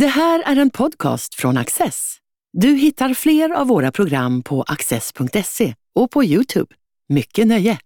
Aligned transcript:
Det 0.00 0.06
här 0.06 0.42
är 0.46 0.56
en 0.56 0.70
podcast 0.70 1.34
från 1.34 1.56
Access. 1.56 2.16
Du 2.52 2.68
hittar 2.68 3.14
fler 3.14 3.50
av 3.50 3.66
våra 3.66 3.92
program 3.92 4.42
på 4.42 4.62
access.se 4.62 5.74
och 5.94 6.10
på 6.10 6.24
Youtube. 6.24 6.74
Mycket 7.08 7.46
nöje! 7.46 7.78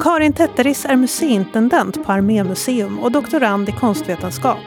Karin 0.00 0.32
Tetteris 0.32 0.84
är 0.84 0.96
museiintendent 0.96 2.04
på 2.04 2.12
Armémuseum 2.12 2.98
och 2.98 3.12
doktorand 3.12 3.68
i 3.68 3.72
konstvetenskap. 3.72 4.58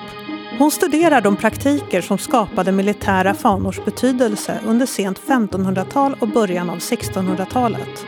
Hon 0.57 0.71
studerar 0.71 1.21
de 1.21 1.35
praktiker 1.35 2.01
som 2.01 2.17
skapade 2.17 2.71
militära 2.71 3.33
fanors 3.33 3.85
betydelse 3.85 4.59
under 4.65 4.85
sent 4.85 5.21
1500-tal 5.21 6.15
och 6.19 6.29
början 6.29 6.69
av 6.69 6.77
1600-talet. 6.77 8.05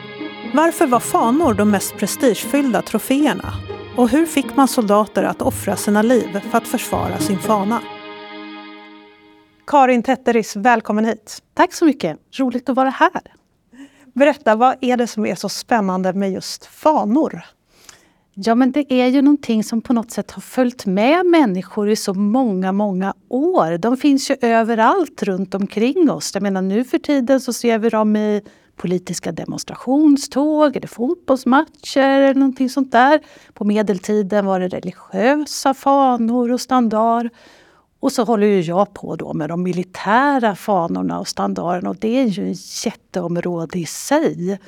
Varför 0.54 0.88
var 0.88 1.00
fanor 1.00 1.54
de 1.54 1.70
mest 1.72 1.98
prestigefyllda 1.98 2.82
troféerna? 2.82 3.54
Och 3.98 4.10
hur 4.10 4.26
fick 4.26 4.56
man 4.56 4.68
soldater 4.68 5.24
att 5.24 5.42
offra 5.42 5.76
sina 5.76 6.02
liv 6.02 6.40
för 6.52 6.58
att 6.58 6.68
försvara 6.68 7.20
sin 7.20 7.40
fana? 7.40 7.82
Karin 9.68 10.04
Tetteris, 10.04 10.56
välkommen 10.56 11.06
hit. 11.06 11.44
Tack 11.54 11.74
så 11.74 11.86
mycket. 11.86 12.20
Roligt 12.40 12.70
att 12.70 12.76
vara 12.76 12.90
här. 12.90 13.22
Berätta, 14.14 14.56
vad 14.56 14.76
är 14.82 14.98
det 14.98 15.08
som 15.08 15.26
är 15.26 15.36
så 15.36 15.50
spännande 15.50 16.14
med 16.14 16.32
just 16.32 16.66
fanor? 16.66 17.42
Ja, 18.34 18.56
men 18.56 18.72
det 18.72 18.94
är 18.94 19.08
ju 19.08 19.22
någonting 19.22 19.64
som 19.64 19.82
på 19.82 19.94
något 19.94 20.12
sätt 20.12 20.32
har 20.32 20.42
följt 20.42 20.86
med 20.86 21.26
människor 21.26 21.90
i 21.90 21.96
så 21.96 22.14
många, 22.14 22.72
många 22.72 23.14
år. 23.30 23.78
De 23.78 23.98
finns 23.98 24.32
ju 24.32 24.36
överallt 24.42 25.24
runt 25.24 25.56
omkring 25.56 26.12
oss. 26.12 26.32
Jag 26.34 26.44
menar 26.44 26.62
nu 26.62 26.84
för 26.84 26.98
tiden 26.98 27.42
så 27.42 27.54
ser 27.54 27.80
vi 27.80 27.90
dem 27.90 28.16
i 28.16 28.42
politiska 28.78 29.32
demonstrationståg 29.32 30.76
eller 30.76 30.88
fotbollsmatcher 30.88 32.22
eller 32.22 32.34
någonting 32.34 32.70
sånt 32.70 32.92
där. 32.92 33.20
På 33.54 33.64
medeltiden 33.64 34.46
var 34.46 34.60
det 34.60 34.68
religiösa 34.68 35.74
fanor 35.74 36.52
och 36.52 36.62
standar. 36.62 37.30
Och 38.00 38.12
så 38.12 38.24
håller 38.24 38.48
ju 38.48 38.62
jag 38.62 38.94
på 38.94 39.16
då 39.16 39.34
med 39.34 39.50
de 39.50 39.64
militära 39.64 40.56
fanorna 40.56 41.20
och 41.20 41.28
standarden 41.28 41.88
och 41.88 41.96
det 41.96 42.20
är 42.20 42.26
ju 42.26 42.52
ett 42.52 42.86
jätteområde 42.86 43.80
i 43.80 43.86
sig. 43.86 44.60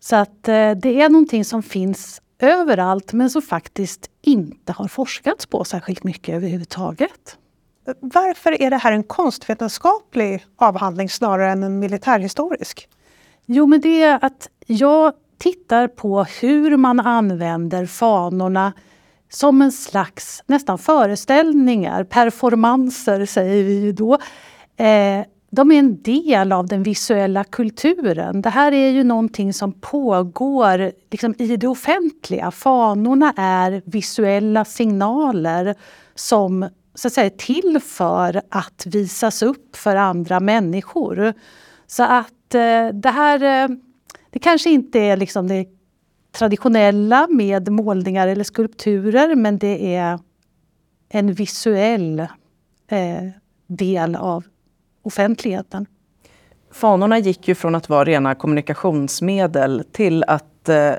Så 0.00 0.16
att 0.16 0.48
eh, 0.48 0.70
det 0.70 1.02
är 1.02 1.08
någonting 1.08 1.44
som 1.44 1.62
finns 1.62 2.22
överallt 2.38 3.12
men 3.12 3.30
som 3.30 3.42
faktiskt 3.42 4.10
inte 4.22 4.72
har 4.72 4.88
forskats 4.88 5.46
på 5.46 5.64
särskilt 5.64 6.04
mycket 6.04 6.34
överhuvudtaget. 6.34 7.36
Varför 8.00 8.62
är 8.62 8.70
det 8.70 8.76
här 8.76 8.92
en 8.92 9.02
konstvetenskaplig 9.02 10.46
avhandling 10.56 11.10
snarare 11.10 11.52
än 11.52 11.62
en 11.62 11.78
militärhistorisk? 11.78 12.88
Jo, 13.50 13.66
men 13.66 13.80
det 13.80 14.02
är 14.02 14.24
att 14.24 14.48
jag 14.66 15.12
tittar 15.38 15.88
på 15.88 16.24
hur 16.24 16.76
man 16.76 17.00
använder 17.00 17.86
fanorna 17.86 18.72
som 19.30 19.62
en 19.62 19.72
slags 19.72 20.42
nästan 20.46 20.78
föreställningar, 20.78 22.04
performanser 22.04 23.26
säger 23.26 23.64
vi 23.64 23.80
ju 23.80 23.92
då. 23.92 24.14
Eh, 24.76 25.24
de 25.50 25.72
är 25.72 25.78
en 25.78 26.02
del 26.02 26.52
av 26.52 26.66
den 26.66 26.82
visuella 26.82 27.44
kulturen. 27.44 28.42
Det 28.42 28.50
här 28.50 28.72
är 28.72 28.90
ju 28.90 29.04
någonting 29.04 29.52
som 29.52 29.72
pågår 29.72 30.92
liksom 31.10 31.34
i 31.38 31.56
det 31.56 31.68
offentliga. 31.68 32.50
Fanorna 32.50 33.34
är 33.36 33.82
visuella 33.84 34.64
signaler 34.64 35.74
som 36.14 36.68
så 36.94 37.08
att 37.08 37.14
säga, 37.14 37.26
är 37.26 37.30
till 37.30 37.80
för 37.80 38.42
att 38.48 38.86
visas 38.86 39.42
upp 39.42 39.76
för 39.76 39.96
andra 39.96 40.40
människor. 40.40 41.34
Så 41.86 42.02
att 42.02 42.32
eh, 42.54 42.88
det 42.88 43.10
här, 43.10 43.64
eh, 43.64 43.76
det 44.30 44.38
kanske 44.38 44.70
inte 44.70 44.98
är 44.98 45.16
liksom 45.16 45.48
det 45.48 45.66
traditionella 46.32 47.26
med 47.30 47.72
målningar 47.72 48.28
eller 48.28 48.44
skulpturer 48.44 49.34
men 49.34 49.58
det 49.58 49.94
är 49.94 50.18
en 51.08 51.32
visuell 51.32 52.20
eh, 52.90 53.28
del 53.66 54.16
av 54.16 54.44
offentligheten. 55.02 55.86
Fanorna 56.70 57.18
gick 57.18 57.48
ju 57.48 57.54
från 57.54 57.74
att 57.74 57.88
vara 57.88 58.04
rena 58.04 58.34
kommunikationsmedel 58.34 59.84
till 59.92 60.24
att 60.24 60.68
eh, 60.68 60.92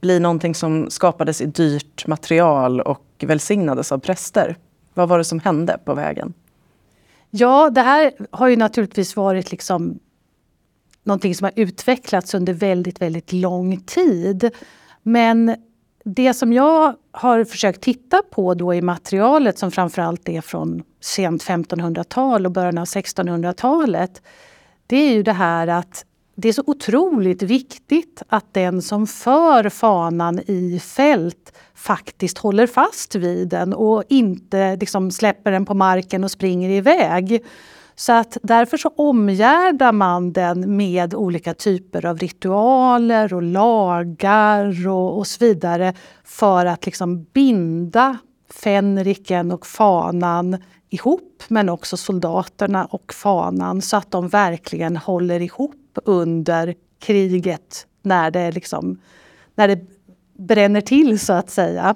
bli 0.00 0.20
någonting 0.20 0.54
som 0.54 0.90
skapades 0.90 1.40
i 1.40 1.46
dyrt 1.46 2.06
material 2.06 2.80
och 2.80 3.04
välsignades 3.26 3.92
av 3.92 3.98
präster. 3.98 4.56
Vad 4.94 5.08
var 5.08 5.18
det 5.18 5.24
som 5.24 5.40
hände 5.40 5.78
på 5.84 5.94
vägen? 5.94 6.34
Ja, 7.30 7.70
det 7.70 7.80
här 7.80 8.12
har 8.30 8.48
ju 8.48 8.56
naturligtvis 8.56 9.16
varit 9.16 9.50
liksom 9.50 9.98
någonting 11.08 11.34
som 11.34 11.44
har 11.44 11.52
utvecklats 11.56 12.34
under 12.34 12.52
väldigt, 12.52 13.00
väldigt 13.00 13.32
lång 13.32 13.80
tid. 13.80 14.50
Men 15.02 15.56
det 16.04 16.34
som 16.34 16.52
jag 16.52 16.94
har 17.10 17.44
försökt 17.44 17.80
titta 17.80 18.22
på 18.30 18.54
då 18.54 18.74
i 18.74 18.82
materialet 18.82 19.58
som 19.58 19.70
framförallt 19.70 20.28
är 20.28 20.40
från 20.40 20.82
sent 21.00 21.44
1500-tal 21.44 22.46
och 22.46 22.52
början 22.52 22.78
av 22.78 22.84
1600-talet. 22.84 24.22
Det 24.86 24.96
är 24.96 25.12
ju 25.12 25.22
det 25.22 25.32
här 25.32 25.66
att 25.66 26.04
det 26.34 26.48
är 26.48 26.52
så 26.52 26.62
otroligt 26.66 27.42
viktigt 27.42 28.22
att 28.28 28.54
den 28.54 28.82
som 28.82 29.06
för 29.06 29.68
fanan 29.68 30.40
i 30.46 30.80
fält 30.80 31.52
faktiskt 31.74 32.38
håller 32.38 32.66
fast 32.66 33.14
vid 33.14 33.48
den 33.48 33.74
och 33.74 34.04
inte 34.08 34.76
liksom 34.76 35.10
släpper 35.10 35.52
den 35.52 35.66
på 35.66 35.74
marken 35.74 36.24
och 36.24 36.30
springer 36.30 36.70
iväg. 36.70 37.44
Så 37.98 38.12
att 38.12 38.36
därför 38.42 38.76
så 38.76 38.88
omgärdar 38.96 39.92
man 39.92 40.32
den 40.32 40.76
med 40.76 41.14
olika 41.14 41.54
typer 41.54 42.06
av 42.06 42.18
ritualer 42.18 43.34
och 43.34 43.42
lagar 43.42 44.88
och, 44.88 45.18
och 45.18 45.26
så 45.26 45.44
vidare 45.44 45.94
för 46.24 46.66
att 46.66 46.86
liksom 46.86 47.22
binda 47.22 48.18
fänriken 48.50 49.52
och 49.52 49.66
fanan 49.66 50.62
ihop 50.90 51.42
men 51.48 51.68
också 51.68 51.96
soldaterna 51.96 52.84
och 52.84 53.12
fanan 53.14 53.82
så 53.82 53.96
att 53.96 54.10
de 54.10 54.28
verkligen 54.28 54.96
håller 54.96 55.40
ihop 55.40 55.98
under 56.04 56.74
kriget 56.98 57.86
när 58.02 58.30
det, 58.30 58.52
liksom, 58.52 59.00
när 59.54 59.68
det 59.68 59.86
bränner 60.38 60.80
till 60.80 61.20
så 61.20 61.32
att 61.32 61.50
säga. 61.50 61.94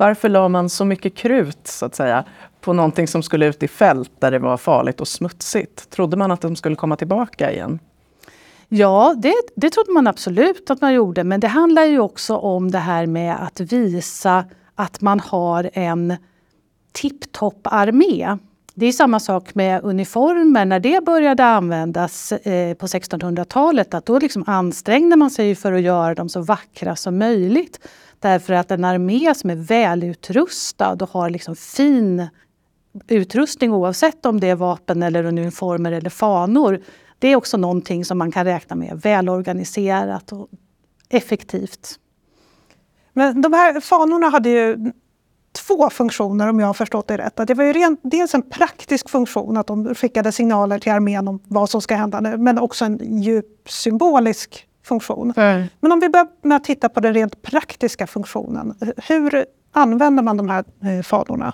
Varför 0.00 0.28
la 0.28 0.48
man 0.48 0.68
så 0.68 0.84
mycket 0.84 1.14
krut 1.14 1.66
så 1.66 1.86
att 1.86 1.94
säga 1.94 2.24
på 2.60 2.72
någonting 2.72 3.08
som 3.08 3.22
skulle 3.22 3.46
ut 3.46 3.62
i 3.62 3.68
fält 3.68 4.10
där 4.18 4.30
det 4.30 4.38
var 4.38 4.56
farligt 4.56 5.00
och 5.00 5.08
smutsigt? 5.08 5.90
Trodde 5.90 6.16
man 6.16 6.30
att 6.30 6.40
de 6.40 6.56
skulle 6.56 6.76
komma 6.76 6.96
tillbaka 6.96 7.52
igen? 7.52 7.78
Ja, 8.68 9.14
det, 9.18 9.34
det 9.56 9.70
trodde 9.70 9.92
man 9.92 10.06
absolut 10.06 10.70
att 10.70 10.80
man 10.80 10.94
gjorde. 10.94 11.24
Men 11.24 11.40
det 11.40 11.48
handlar 11.48 11.84
ju 11.84 12.00
också 12.00 12.36
om 12.36 12.70
det 12.70 12.78
här 12.78 13.06
med 13.06 13.42
att 13.42 13.60
visa 13.60 14.44
att 14.74 15.00
man 15.00 15.20
har 15.20 15.70
en 15.72 16.16
tipptopp 16.92 17.60
armé. 17.62 18.38
Det 18.74 18.86
är 18.86 18.92
samma 18.92 19.20
sak 19.20 19.54
med 19.54 19.84
uniformer. 19.84 20.64
När 20.64 20.80
det 20.80 21.04
började 21.04 21.44
användas 21.44 22.32
eh, 22.32 22.74
på 22.74 22.86
1600-talet, 22.86 23.94
att 23.94 24.06
då 24.06 24.18
liksom 24.18 24.44
ansträngde 24.46 25.16
man 25.16 25.30
sig 25.30 25.54
för 25.54 25.72
att 25.72 25.82
göra 25.82 26.14
dem 26.14 26.28
så 26.28 26.40
vackra 26.40 26.96
som 26.96 27.18
möjligt. 27.18 27.80
Därför 28.20 28.52
att 28.52 28.70
en 28.70 28.84
armé 28.84 29.34
som 29.34 29.50
är 29.50 29.56
välutrustad 29.56 30.92
och 30.92 31.10
har 31.10 31.30
liksom 31.30 31.56
fin 31.56 32.28
utrustning 33.08 33.72
oavsett 33.72 34.26
om 34.26 34.40
det 34.40 34.48
är 34.48 34.54
vapen 34.54 35.02
eller 35.02 35.24
uniformer 35.24 35.92
eller 35.92 36.10
fanor. 36.10 36.80
Det 37.18 37.28
är 37.28 37.36
också 37.36 37.56
någonting 37.56 38.04
som 38.04 38.18
man 38.18 38.32
kan 38.32 38.44
räkna 38.44 38.76
med 38.76 39.00
välorganiserat 39.00 40.32
och 40.32 40.48
effektivt. 41.08 41.98
Men 43.12 43.42
de 43.42 43.52
här 43.52 43.80
fanorna 43.80 44.28
hade 44.28 44.48
ju 44.48 44.92
två 45.52 45.90
funktioner 45.90 46.48
om 46.48 46.60
jag 46.60 46.66
har 46.66 46.74
förstått 46.74 47.08
det 47.08 47.18
rätt. 47.18 47.46
Det 47.46 47.54
var 47.54 47.64
ju 47.64 47.72
rent, 47.72 48.00
dels 48.02 48.34
en 48.34 48.42
praktisk 48.42 49.08
funktion, 49.10 49.56
att 49.56 49.66
de 49.66 49.94
skickade 49.94 50.32
signaler 50.32 50.78
till 50.78 50.92
armén 50.92 51.28
om 51.28 51.42
vad 51.44 51.70
som 51.70 51.82
ska 51.82 51.94
hända 51.94 52.20
nu, 52.20 52.36
men 52.36 52.58
också 52.58 52.84
en 52.84 53.22
djup 53.22 53.70
symbolisk 53.70 54.66
funktion. 54.90 55.32
Mm. 55.36 55.66
Men 55.80 55.92
om 55.92 56.00
vi 56.00 56.08
börjar 56.08 56.28
med 56.42 56.56
att 56.56 56.64
titta 56.64 56.88
på 56.88 57.00
den 57.00 57.14
rent 57.14 57.42
praktiska 57.42 58.06
funktionen. 58.06 58.74
Hur 58.96 59.44
använder 59.72 60.22
man 60.22 60.36
de 60.36 60.48
här 60.48 60.64
eh, 60.84 61.02
fanorna? 61.02 61.52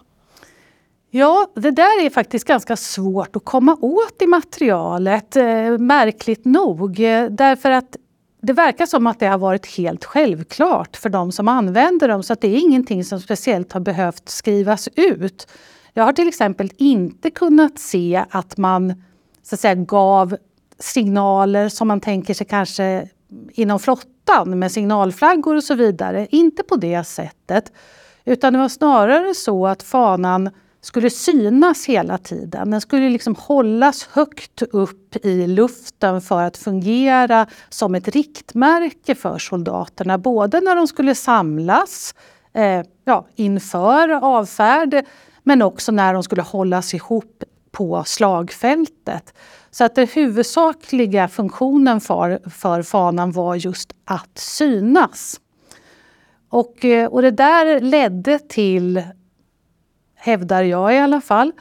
Ja, 1.10 1.46
det 1.54 1.70
där 1.70 2.04
är 2.06 2.10
faktiskt 2.10 2.46
ganska 2.46 2.76
svårt 2.76 3.36
att 3.36 3.44
komma 3.44 3.76
åt 3.80 4.22
i 4.22 4.26
materialet, 4.26 5.36
eh, 5.36 5.78
märkligt 5.78 6.44
nog. 6.44 6.96
Därför 7.30 7.70
att 7.70 7.96
det 8.42 8.52
verkar 8.52 8.86
som 8.86 9.06
att 9.06 9.20
det 9.20 9.26
har 9.26 9.38
varit 9.38 9.66
helt 9.66 10.04
självklart 10.04 10.96
för 10.96 11.08
de 11.08 11.32
som 11.32 11.48
använder 11.48 12.08
dem 12.08 12.22
så 12.22 12.32
att 12.32 12.40
det 12.40 12.48
är 12.48 12.58
ingenting 12.58 13.04
som 13.04 13.20
speciellt 13.20 13.72
har 13.72 13.80
behövt 13.80 14.28
skrivas 14.28 14.88
ut. 14.96 15.48
Jag 15.92 16.04
har 16.04 16.12
till 16.12 16.28
exempel 16.28 16.70
inte 16.76 17.30
kunnat 17.30 17.78
se 17.78 18.24
att 18.30 18.56
man 18.56 19.02
så 19.42 19.54
att 19.54 19.60
säga, 19.60 19.74
gav 19.74 20.36
signaler 20.78 21.68
som 21.68 21.88
man 21.88 22.00
tänker 22.00 22.34
sig 22.34 22.46
kanske 22.46 23.08
inom 23.52 23.78
flottan 23.78 24.58
med 24.58 24.72
signalflaggor 24.72 25.56
och 25.56 25.64
så 25.64 25.74
vidare. 25.74 26.26
Inte 26.30 26.62
på 26.62 26.76
det 26.76 27.04
sättet. 27.04 27.72
Utan 28.24 28.52
det 28.52 28.58
var 28.58 28.68
snarare 28.68 29.34
så 29.34 29.66
att 29.66 29.82
fanan 29.82 30.50
skulle 30.80 31.10
synas 31.10 31.86
hela 31.86 32.18
tiden. 32.18 32.70
Den 32.70 32.80
skulle 32.80 33.08
liksom 33.08 33.34
hållas 33.38 34.08
högt 34.12 34.62
upp 34.62 35.16
i 35.26 35.46
luften 35.46 36.20
för 36.20 36.42
att 36.42 36.56
fungera 36.56 37.46
som 37.68 37.94
ett 37.94 38.08
riktmärke 38.08 39.14
för 39.14 39.38
soldaterna. 39.38 40.18
Både 40.18 40.60
när 40.60 40.76
de 40.76 40.86
skulle 40.86 41.14
samlas 41.14 42.14
eh, 42.52 42.82
ja, 43.04 43.26
inför 43.34 44.08
avfärd 44.08 45.04
men 45.42 45.62
också 45.62 45.92
när 45.92 46.14
de 46.14 46.22
skulle 46.22 46.42
hållas 46.42 46.94
ihop 46.94 47.44
på 47.70 48.04
slagfältet. 48.06 49.34
Så 49.76 49.84
att 49.84 49.94
den 49.94 50.06
huvudsakliga 50.06 51.28
funktionen 51.28 52.00
för, 52.00 52.50
för 52.50 52.82
fanan 52.82 53.32
var 53.32 53.54
just 53.54 53.92
att 54.04 54.38
synas. 54.38 55.40
Och, 56.48 56.84
eh, 56.84 57.06
och 57.06 57.22
det 57.22 57.30
där 57.30 57.80
ledde 57.80 58.38
till, 58.38 59.02
hävdar 60.14 60.62
jag 60.62 60.94
i 60.94 60.98
alla 60.98 61.20
fall, 61.20 61.52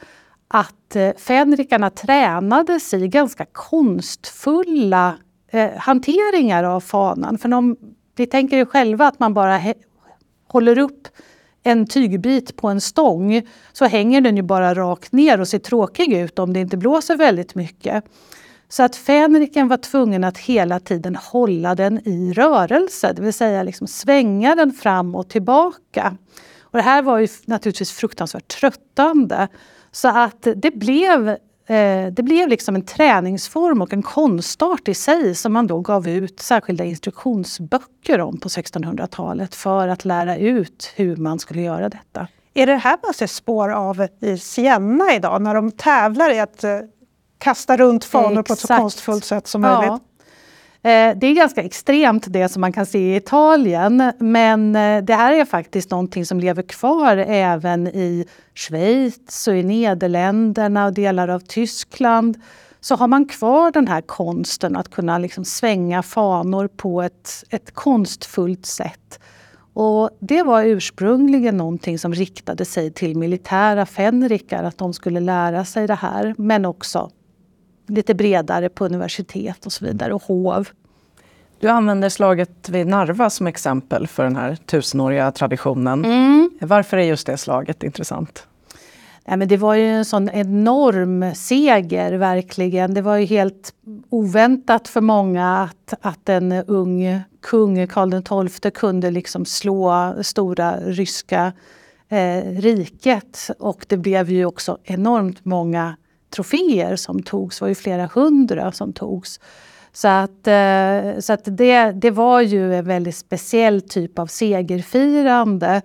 att 0.48 0.96
eh, 0.96 1.12
fänrikarna 1.16 1.90
tränades 1.90 2.94
i 2.94 3.08
ganska 3.08 3.46
konstfulla 3.52 5.14
eh, 5.50 5.70
hanteringar 5.76 6.64
av 6.64 6.80
fanan. 6.80 7.38
För 7.38 7.48
de, 7.48 7.76
vi 8.16 8.26
tänker 8.26 8.56
ju 8.56 8.66
själva 8.66 9.06
att 9.06 9.18
man 9.18 9.34
bara 9.34 9.60
håller 10.48 10.78
upp 10.78 11.08
en 11.66 11.86
tygbit 11.86 12.56
på 12.56 12.68
en 12.68 12.80
stång 12.80 13.42
så 13.72 13.84
hänger 13.84 14.20
den 14.20 14.36
ju 14.36 14.42
bara 14.42 14.74
rakt 14.74 15.12
ner 15.12 15.40
och 15.40 15.48
ser 15.48 15.58
tråkig 15.58 16.12
ut 16.12 16.38
om 16.38 16.52
det 16.52 16.60
inte 16.60 16.76
blåser 16.76 17.16
väldigt 17.16 17.54
mycket. 17.54 18.04
Så 18.68 18.82
att 18.82 18.96
fänriken 18.96 19.68
var 19.68 19.76
tvungen 19.76 20.24
att 20.24 20.38
hela 20.38 20.80
tiden 20.80 21.16
hålla 21.16 21.74
den 21.74 22.08
i 22.08 22.32
rörelse, 22.32 23.12
det 23.12 23.22
vill 23.22 23.32
säga 23.32 23.62
liksom 23.62 23.86
svänga 23.86 24.54
den 24.54 24.72
fram 24.72 25.14
och 25.14 25.28
tillbaka. 25.28 26.16
Och 26.60 26.78
det 26.78 26.82
här 26.82 27.02
var 27.02 27.18
ju 27.18 27.28
naturligtvis 27.44 27.92
fruktansvärt 27.92 28.48
tröttande. 28.48 29.48
Så 29.92 30.08
att 30.08 30.46
det 30.56 30.70
blev, 30.70 31.36
eh, 31.66 32.06
det 32.12 32.22
blev 32.22 32.48
liksom 32.48 32.74
en 32.74 32.84
träningsform 32.84 33.82
och 33.82 33.92
en 33.92 34.02
konstart 34.02 34.88
i 34.88 34.94
sig 34.94 35.34
som 35.34 35.52
man 35.52 35.66
då 35.66 35.80
gav 35.80 36.08
ut 36.08 36.40
särskilda 36.40 36.84
instruktionsböcker 36.84 38.20
om 38.20 38.40
på 38.40 38.48
1600-talet 38.48 39.54
för 39.54 39.88
att 39.88 40.04
lära 40.04 40.36
ut 40.36 40.92
hur 40.96 41.16
man 41.16 41.38
skulle 41.38 41.62
göra 41.62 41.88
detta. 41.88 42.28
Är 42.54 42.66
det 42.66 42.76
här 42.76 42.98
man 43.02 43.14
ser 43.14 43.26
spår 43.26 43.68
av 43.68 44.06
i 44.20 44.38
Siena 44.38 45.14
idag 45.14 45.42
när 45.42 45.54
de 45.54 45.70
tävlar 45.70 46.30
i 46.30 46.40
att 46.40 46.64
eh, 46.64 46.78
kasta 47.38 47.76
runt 47.76 48.04
fanor 48.04 48.42
på 48.42 48.52
ett 48.52 48.58
så 48.58 48.68
konstfullt 48.68 49.24
sätt 49.24 49.46
som 49.46 49.60
möjligt? 49.60 49.86
Ja. 49.86 49.94
Eh, 49.94 50.00
Eh, 50.86 51.16
det 51.16 51.26
är 51.26 51.34
ganska 51.34 51.62
extremt 51.62 52.26
det 52.28 52.48
som 52.48 52.60
man 52.60 52.72
kan 52.72 52.86
se 52.86 52.98
i 52.98 53.16
Italien 53.16 54.12
men 54.18 54.76
eh, 54.76 55.04
det 55.04 55.14
här 55.14 55.32
är 55.32 55.44
faktiskt 55.44 55.90
någonting 55.90 56.26
som 56.26 56.40
lever 56.40 56.62
kvar 56.62 57.16
även 57.16 57.86
i 57.86 58.26
Schweiz 58.54 59.48
och 59.48 59.56
i 59.56 59.62
Nederländerna 59.62 60.86
och 60.86 60.94
delar 60.94 61.28
av 61.28 61.40
Tyskland. 61.40 62.36
Så 62.80 62.96
har 62.96 63.08
man 63.08 63.26
kvar 63.26 63.70
den 63.70 63.88
här 63.88 64.00
konsten 64.00 64.76
att 64.76 64.90
kunna 64.90 65.18
liksom 65.18 65.44
svänga 65.44 66.02
fanor 66.02 66.68
på 66.68 67.02
ett, 67.02 67.44
ett 67.50 67.74
konstfullt 67.74 68.66
sätt. 68.66 69.20
Och 69.72 70.10
det 70.20 70.42
var 70.42 70.64
ursprungligen 70.64 71.56
någonting 71.56 71.98
som 71.98 72.14
riktade 72.14 72.64
sig 72.64 72.92
till 72.92 73.16
militära 73.16 73.86
fänrikar, 73.86 74.64
att 74.64 74.78
de 74.78 74.92
skulle 74.92 75.20
lära 75.20 75.64
sig 75.64 75.86
det 75.86 75.94
här. 75.94 76.34
Men 76.38 76.64
också 76.64 77.10
lite 77.86 78.14
bredare 78.14 78.68
på 78.68 78.84
universitet 78.84 79.66
och 79.66 79.72
så 79.72 79.84
vidare 79.84 80.14
och 80.14 80.22
hov. 80.22 80.68
Du 81.60 81.68
använder 81.68 82.08
slaget 82.08 82.68
vid 82.68 82.86
Narva 82.86 83.30
som 83.30 83.46
exempel 83.46 84.06
för 84.06 84.24
den 84.24 84.36
här 84.36 84.56
tusenåriga 84.56 85.32
traditionen. 85.32 86.04
Mm. 86.04 86.50
Varför 86.60 86.96
är 86.96 87.02
just 87.02 87.26
det 87.26 87.36
slaget 87.36 87.82
intressant? 87.82 88.46
Nej, 89.28 89.36
men 89.36 89.48
det 89.48 89.56
var 89.56 89.74
ju 89.74 89.88
en 89.88 90.04
sån 90.04 90.28
enorm 90.28 91.34
seger, 91.34 92.12
verkligen. 92.12 92.94
Det 92.94 93.02
var 93.02 93.16
ju 93.16 93.26
helt 93.26 93.72
oväntat 94.10 94.88
för 94.88 95.00
många 95.00 95.58
att, 95.58 95.94
att 96.00 96.28
en 96.28 96.52
ung 96.52 97.20
kung, 97.42 97.86
Karl 97.86 98.48
XII, 98.48 98.70
kunde 98.70 99.10
liksom 99.10 99.44
slå 99.44 100.14
stora 100.22 100.76
ryska 100.76 101.52
eh, 102.08 102.42
riket. 102.42 103.50
Och 103.58 103.86
det 103.88 103.96
blev 103.96 104.30
ju 104.30 104.44
också 104.44 104.78
enormt 104.84 105.44
många 105.44 105.96
troféer 106.36 106.96
som 106.96 107.22
togs. 107.22 107.58
Det 107.58 107.62
var 107.62 107.68
ju 107.68 107.74
flera 107.74 108.10
hundra 108.14 108.72
som 108.72 108.92
togs. 108.92 109.40
Så 109.92 110.08
att, 110.08 110.46
eh, 110.46 111.18
så 111.20 111.32
att 111.32 111.44
det, 111.44 111.92
det 111.92 112.10
var 112.10 112.40
ju 112.40 112.74
en 112.74 112.84
väldigt 112.84 113.16
speciell 113.16 113.80
typ 113.80 114.18
av 114.18 114.26
segerfirande 114.26 115.82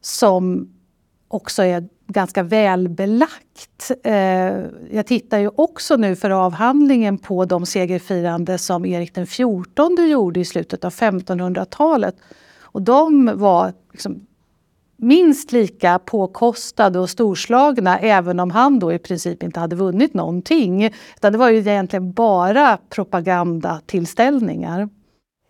som 0.00 0.70
också 1.28 1.62
är 1.62 1.88
ganska 2.06 2.42
välbelagt. 2.42 3.90
Eh, 4.04 4.14
jag 4.90 5.06
tittar 5.06 5.38
ju 5.38 5.50
också 5.56 5.96
nu 5.96 6.16
för 6.16 6.30
avhandlingen 6.30 7.18
på 7.18 7.44
de 7.44 7.66
segerfirande 7.66 8.58
som 8.58 8.86
Erik 8.86 9.14
den 9.14 9.26
XIV 9.26 10.06
gjorde 10.08 10.40
i 10.40 10.44
slutet 10.44 10.84
av 10.84 10.92
1500-talet. 10.92 12.16
Och 12.60 12.82
de 12.82 13.30
var 13.34 13.72
liksom 13.92 14.26
minst 15.04 15.52
lika 15.52 15.98
påkostade 15.98 16.98
och 16.98 17.10
storslagna 17.10 17.98
även 17.98 18.40
om 18.40 18.50
han 18.50 18.78
då 18.78 18.92
i 18.92 18.98
princip 18.98 19.42
inte 19.42 19.60
hade 19.60 19.76
vunnit 19.76 20.14
någonting. 20.14 20.90
Utan 21.16 21.32
det 21.32 21.38
var 21.38 21.50
ju 21.50 21.58
egentligen 21.58 22.12
bara 22.12 22.78
propagandatillställningar. 22.90 24.88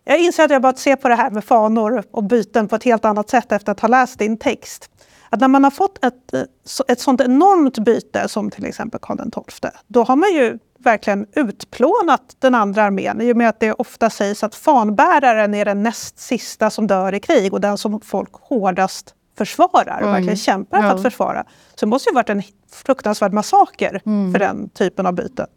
Jag 0.03 0.19
inser 0.19 0.45
att 0.45 0.51
jag 0.51 0.61
börjat 0.61 0.79
se 0.79 0.95
på 0.95 1.09
det 1.09 1.15
här 1.15 1.29
med 1.29 1.43
fanor 1.43 2.03
och 2.11 2.23
byten 2.23 2.67
på 2.67 2.75
ett 2.75 2.83
helt 2.83 3.05
annat 3.05 3.29
sätt 3.29 3.51
efter 3.51 3.71
att 3.71 3.79
ha 3.79 3.87
läst 3.87 4.19
din 4.19 4.37
text. 4.37 4.89
Att 5.29 5.39
när 5.39 5.47
man 5.47 5.63
har 5.63 5.71
fått 5.71 6.05
ett, 6.05 6.33
eh, 6.33 6.41
ett 6.87 6.99
sånt 6.99 7.21
enormt 7.21 7.79
byte 7.79 8.27
som 8.27 8.51
till 8.51 8.65
exempel 8.65 8.99
Karl 9.03 9.17
XII, 9.17 9.71
då 9.87 10.03
har 10.03 10.15
man 10.15 10.33
ju 10.33 10.59
verkligen 10.79 11.25
utplånat 11.33 12.35
den 12.39 12.55
andra 12.55 12.83
armén 12.83 13.21
i 13.21 13.33
och 13.33 13.37
med 13.37 13.49
att 13.49 13.59
det 13.59 13.73
ofta 13.73 14.09
sägs 14.09 14.43
att 14.43 14.55
fanbäraren 14.55 15.53
är 15.53 15.65
den 15.65 15.83
näst 15.83 16.19
sista 16.19 16.69
som 16.69 16.87
dör 16.87 17.13
i 17.13 17.19
krig 17.19 17.53
och 17.53 17.61
den 17.61 17.77
som 17.77 18.01
folk 18.01 18.29
hårdast 18.33 19.14
försvarar 19.37 19.95
och 19.95 20.01
mm. 20.01 20.11
verkligen 20.11 20.37
kämpar 20.37 20.81
för 20.81 20.89
att 20.89 21.01
försvara. 21.01 21.45
Så 21.75 21.85
det 21.85 21.89
måste 21.89 22.09
ju 22.09 22.13
varit 22.13 22.29
en 22.29 22.43
fruktansvärd 22.71 23.33
massaker 23.33 24.01
mm. 24.05 24.31
för 24.31 24.39
den 24.39 24.69
typen 24.69 25.05
av 25.05 25.13
byten. 25.13 25.47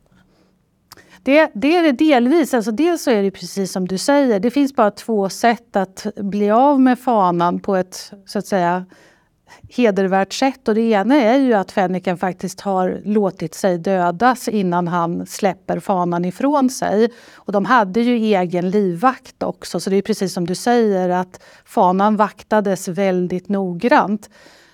Det, 1.23 1.51
det, 1.55 1.77
är 1.77 1.83
det 1.83 1.93
delvis. 1.93 2.55
Alltså 2.55 2.71
dels 2.71 3.03
så 3.03 3.11
är 3.11 3.23
det 3.23 3.31
precis 3.31 3.73
som 3.73 3.89
du 3.89 3.99
säger. 3.99 4.41
Det 4.41 4.51
finns 4.51 4.77
bara 4.77 4.91
två 4.91 5.29
sätt 5.29 5.77
att 5.77 6.07
bli 6.17 6.51
av 6.51 6.81
med 6.81 6.99
fanan 6.99 7.61
på 7.61 7.77
ett 7.77 8.13
så 8.27 8.39
att 8.39 8.47
säga 8.47 8.87
hedervärt 9.69 10.33
sätt. 10.33 10.69
Och 10.69 10.75
det 10.75 10.81
ena 10.81 11.15
är 11.15 11.39
ju 11.39 11.55
att 11.55 11.73
fänriken 11.73 12.19
faktiskt 12.19 12.61
har 12.61 13.01
låtit 13.05 13.55
sig 13.55 13.79
dödas 13.79 14.49
innan 14.49 14.89
han 14.89 15.27
släpper 15.27 15.81
fanan 15.81 16.25
ifrån 16.25 16.71
sig. 16.71 17.09
Och 17.35 17.53
de 17.53 17.65
hade 17.65 18.01
ju 18.01 18.17
egen 18.17 18.71
livvakt 18.71 19.43
också, 19.43 19.81
så 19.81 19.91
det 19.91 19.97
är 19.97 20.03
precis 20.03 20.33
som 20.33 20.47
du 20.47 20.55
säger 20.55 21.09
att 21.09 21.41
fanan 21.65 22.17
vaktades 22.17 22.89
väldigt 22.89 23.49
noggrant. 23.49 24.31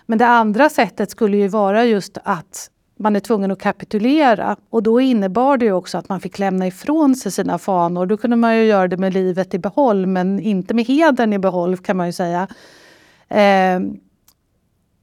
Men 0.06 0.18
det 0.18 0.26
andra 0.26 0.68
sättet 0.68 1.10
skulle 1.10 1.36
ju 1.36 1.48
vara 1.48 1.84
just 1.84 2.18
att 2.24 2.70
man 2.96 3.16
är 3.16 3.20
tvungen 3.20 3.50
att 3.50 3.60
kapitulera. 3.60 4.56
Och 4.70 4.82
då 4.82 5.00
innebar 5.00 5.56
det 5.56 5.72
också 5.72 5.98
att 5.98 6.08
man 6.08 6.20
fick 6.20 6.38
lämna 6.38 6.66
ifrån 6.66 7.14
sig 7.14 7.32
sina 7.32 7.58
fanor. 7.58 8.06
Då 8.06 8.16
kunde 8.16 8.36
man 8.36 8.56
ju 8.56 8.64
göra 8.64 8.88
det 8.88 8.96
med 8.96 9.12
livet 9.14 9.54
i 9.54 9.58
behåll, 9.58 10.06
men 10.06 10.40
inte 10.40 10.74
med 10.74 10.84
hedern 10.84 11.32
i 11.32 11.38
behåll 11.38 11.76
kan 11.76 11.96
man 11.96 12.06
ju 12.06 12.12
säga. 12.12 12.48
Eh, 13.28 13.80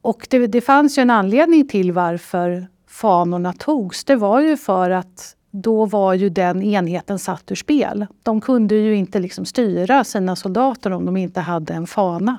och 0.01 0.27
det, 0.29 0.48
det 0.48 0.62
fanns 0.62 0.98
ju 0.98 1.01
en 1.01 1.10
anledning 1.10 1.67
till 1.67 1.91
varför 1.91 2.67
fanorna 2.88 3.53
togs. 3.53 4.03
Det 4.03 4.15
var 4.15 4.41
ju 4.41 4.58
för 4.58 4.89
att 4.89 5.36
då 5.51 5.86
var 5.86 6.13
ju 6.13 6.29
den 6.29 6.63
enheten 6.63 7.20
satt 7.20 7.51
ur 7.51 7.55
spel. 7.55 8.08
De 8.24 8.41
kunde 8.41 8.75
ju 8.75 8.96
inte 8.96 9.20
liksom 9.20 9.46
styra 9.46 10.03
sina 10.03 10.36
soldater 10.36 10.91
om 10.91 11.05
de 11.05 11.17
inte 11.17 11.41
hade 11.41 11.74
en 11.74 11.88
fana. 11.88 12.38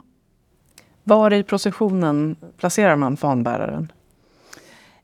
Var 1.04 1.33
i 1.33 1.42
processionen 1.42 2.37
placerar 2.57 2.97
man 2.97 3.16
fanbäraren? 3.16 3.92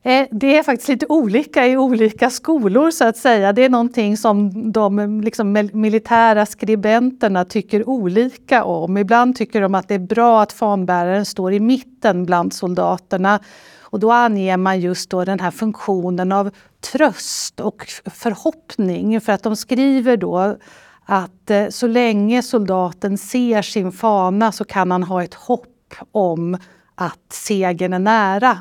Eh, 0.03 0.27
det 0.31 0.59
är 0.59 0.63
faktiskt 0.63 0.89
lite 0.89 1.07
olika 1.09 1.67
i 1.67 1.77
olika 1.77 2.31
skolor 2.31 2.91
så 2.91 3.05
att 3.05 3.17
säga. 3.17 3.53
Det 3.53 3.65
är 3.65 3.69
någonting 3.69 4.17
som 4.17 4.73
de 4.73 5.21
liksom, 5.21 5.69
militära 5.73 6.47
skribenterna 6.47 7.45
tycker 7.45 7.89
olika 7.89 8.65
om. 8.65 8.99
Ibland 8.99 9.37
tycker 9.37 9.61
de 9.61 9.75
att 9.75 9.89
det 9.89 9.95
är 9.95 9.99
bra 9.99 10.43
att 10.43 10.53
fanbäraren 10.53 11.25
står 11.25 11.53
i 11.53 11.61
mitten 11.61 12.27
bland 12.27 12.53
soldaterna. 12.53 13.41
Och 13.83 14.01
då 14.01 14.13
anger 14.13 14.57
man 14.57 14.81
just 14.81 15.11
då 15.11 15.25
den 15.25 15.41
här 15.41 15.51
funktionen 15.51 16.33
av 16.33 16.51
tröst 16.93 17.61
och 17.61 17.87
förhoppning. 18.05 19.21
För 19.21 19.33
att 19.33 19.43
de 19.43 19.57
skriver 19.57 20.17
då 20.17 20.57
att 21.05 21.51
eh, 21.51 21.69
så 21.69 21.87
länge 21.87 22.43
soldaten 22.43 23.19
ser 23.19 23.63
sin 23.63 23.93
fana 23.93 24.53
så 24.53 24.65
kan 24.65 24.91
han 24.91 25.03
ha 25.03 25.25
ett 25.25 25.35
hopp 25.35 25.95
om 26.13 26.59
att 26.95 27.33
segern 27.33 27.93
är 27.93 27.99
nära. 27.99 28.59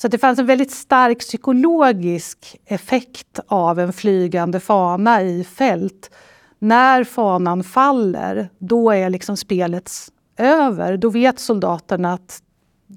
Så 0.00 0.08
det 0.08 0.18
fanns 0.18 0.38
en 0.38 0.46
väldigt 0.46 0.70
stark 0.70 1.18
psykologisk 1.18 2.56
effekt 2.64 3.40
av 3.46 3.78
en 3.78 3.92
flygande 3.92 4.60
fana 4.60 5.22
i 5.22 5.44
fält. 5.44 6.10
När 6.58 7.04
fanan 7.04 7.64
faller, 7.64 8.48
då 8.58 8.90
är 8.90 9.10
liksom 9.10 9.36
spelet 9.36 9.90
över. 10.36 10.96
Då 10.96 11.10
vet 11.10 11.38
soldaterna 11.38 12.12
att 12.12 12.42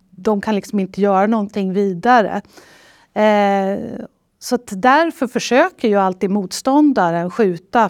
de 0.10 0.42
kan 0.42 0.56
liksom 0.56 0.80
inte 0.80 1.02
göra 1.02 1.28
någonting 1.28 1.74
vidare. 1.74 2.42
Eh, 3.14 3.80
så 4.40 4.58
därför 4.72 5.28
försöker 5.28 5.88
ju 5.88 5.96
alltid 5.96 6.30
motståndaren 6.30 7.32
skjuta 7.32 7.90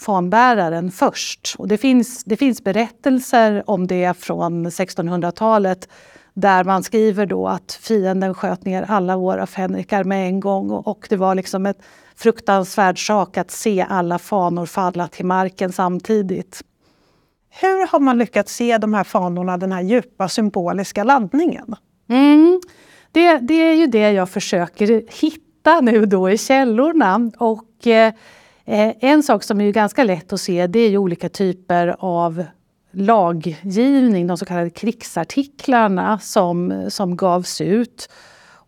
fanbäraren 0.00 0.90
först. 0.90 1.54
Och 1.58 1.68
det, 1.68 1.78
finns, 1.78 2.24
det 2.24 2.36
finns 2.36 2.64
berättelser 2.64 3.70
om 3.70 3.86
det 3.86 4.18
från 4.18 4.66
1600-talet 4.66 5.88
där 6.36 6.64
man 6.64 6.82
skriver 6.82 7.26
då 7.26 7.48
att 7.48 7.78
fienden 7.82 8.34
sköt 8.34 8.64
ner 8.64 8.82
alla 8.88 9.16
våra 9.16 9.46
fänrikar 9.46 10.04
med 10.04 10.26
en 10.26 10.40
gång 10.40 10.70
och 10.70 11.06
det 11.08 11.16
var 11.16 11.34
liksom 11.34 11.66
ett 11.66 11.78
fruktansvärd 12.16 13.06
sak 13.06 13.36
att 13.36 13.50
se 13.50 13.86
alla 13.88 14.18
fanor 14.18 14.66
falla 14.66 15.08
till 15.08 15.26
marken 15.26 15.72
samtidigt. 15.72 16.62
Hur 17.60 17.86
har 17.86 18.00
man 18.00 18.18
lyckats 18.18 18.54
se 18.54 18.78
de 18.78 18.94
här 18.94 19.04
fanorna, 19.04 19.56
den 19.56 19.72
här 19.72 19.82
djupa 19.82 20.28
symboliska 20.28 21.04
laddningen? 21.04 21.74
Mm. 22.08 22.60
Det, 23.12 23.38
det 23.38 23.54
är 23.54 23.74
ju 23.74 23.86
det 23.86 24.10
jag 24.10 24.28
försöker 24.30 25.02
hitta 25.22 25.80
nu 25.80 26.06
då 26.06 26.30
i 26.30 26.38
källorna. 26.38 27.30
Och, 27.38 27.86
eh, 27.86 28.12
en 29.00 29.22
sak 29.22 29.42
som 29.42 29.60
är 29.60 29.72
ganska 29.72 30.04
lätt 30.04 30.32
att 30.32 30.40
se 30.40 30.66
det 30.66 30.78
är 30.78 30.96
olika 30.96 31.28
typer 31.28 31.96
av 31.98 32.44
laggivning, 32.96 34.26
de 34.26 34.38
så 34.38 34.44
kallade 34.44 34.70
krigsartiklarna 34.70 36.18
som, 36.18 36.86
som 36.90 37.16
gavs 37.16 37.60
ut. 37.60 38.08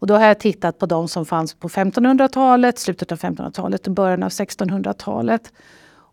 Och 0.01 0.07
då 0.07 0.15
har 0.15 0.27
jag 0.27 0.41
tittat 0.41 0.79
på 0.79 0.87
de 0.87 1.09
som 1.09 1.27
fanns 1.27 1.55
på 1.55 1.69
1500-talet, 1.69 2.79
slutet 2.79 3.13
av 3.13 3.19
1500-talet 3.19 3.87
och 3.87 3.93
början 3.93 4.23
av 4.23 4.29
1600-talet. 4.29 5.53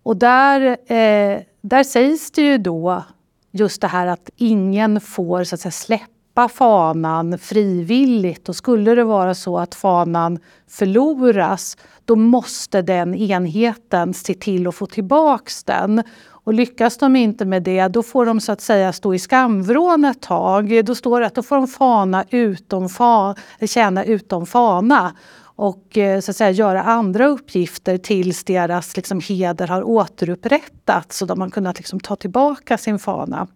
Och 0.03 0.17
där, 0.17 0.61
eh, 0.91 1.41
där 1.61 1.83
sägs 1.83 2.31
det 2.31 2.41
ju 2.41 2.57
då 2.57 3.03
just 3.51 3.81
det 3.81 3.87
här 3.87 4.07
att 4.07 4.29
ingen 4.35 5.01
får 5.01 5.43
så 5.43 5.55
att 5.55 5.61
säga, 5.61 5.71
släppa 5.71 6.47
fanan 6.47 7.37
frivilligt. 7.39 8.49
Och 8.49 8.55
skulle 8.55 8.95
det 8.95 9.03
vara 9.03 9.35
så 9.35 9.57
att 9.57 9.75
fanan 9.75 10.39
förloras, 10.67 11.77
då 12.05 12.15
måste 12.15 12.81
den 12.81 13.15
enheten 13.15 14.13
se 14.13 14.33
till 14.33 14.67
att 14.67 14.75
få 14.75 14.85
tillbaks 14.85 15.63
den. 15.63 16.03
Och 16.45 16.53
lyckas 16.53 16.97
de 16.97 17.15
inte 17.15 17.45
med 17.45 17.63
det, 17.63 17.87
då 17.87 18.03
får 18.03 18.25
de 18.25 18.39
så 18.39 18.51
att 18.51 18.61
säga 18.61 18.93
stå 18.93 19.13
i 19.13 19.19
skamvrån 19.19 20.05
ett 20.05 20.21
tag. 20.21 20.85
Då 20.85 20.95
står 20.95 21.19
det 21.19 21.27
att 21.27 21.35
då 21.35 21.43
får 21.43 21.55
de 21.55 21.67
fana 21.67 22.25
utom 22.29 22.89
fa, 22.89 23.35
tjäna 23.67 24.03
utom 24.03 24.45
fana 24.45 25.15
och 25.55 25.97
eh, 25.97 26.19
så 26.19 26.31
att 26.31 26.37
säga, 26.37 26.51
göra 26.51 26.83
andra 26.83 27.25
uppgifter 27.25 27.97
tills 27.97 28.43
deras 28.43 28.95
liksom, 28.95 29.19
heder 29.19 29.67
har 29.67 29.83
återupprättats 29.83 31.21
och 31.21 31.27
de 31.27 31.41
har 31.41 31.49
kunnat 31.49 31.77
liksom, 31.77 31.99
ta 31.99 32.15
tillbaka 32.15 32.77
sin 32.77 32.99
fana. 32.99 33.47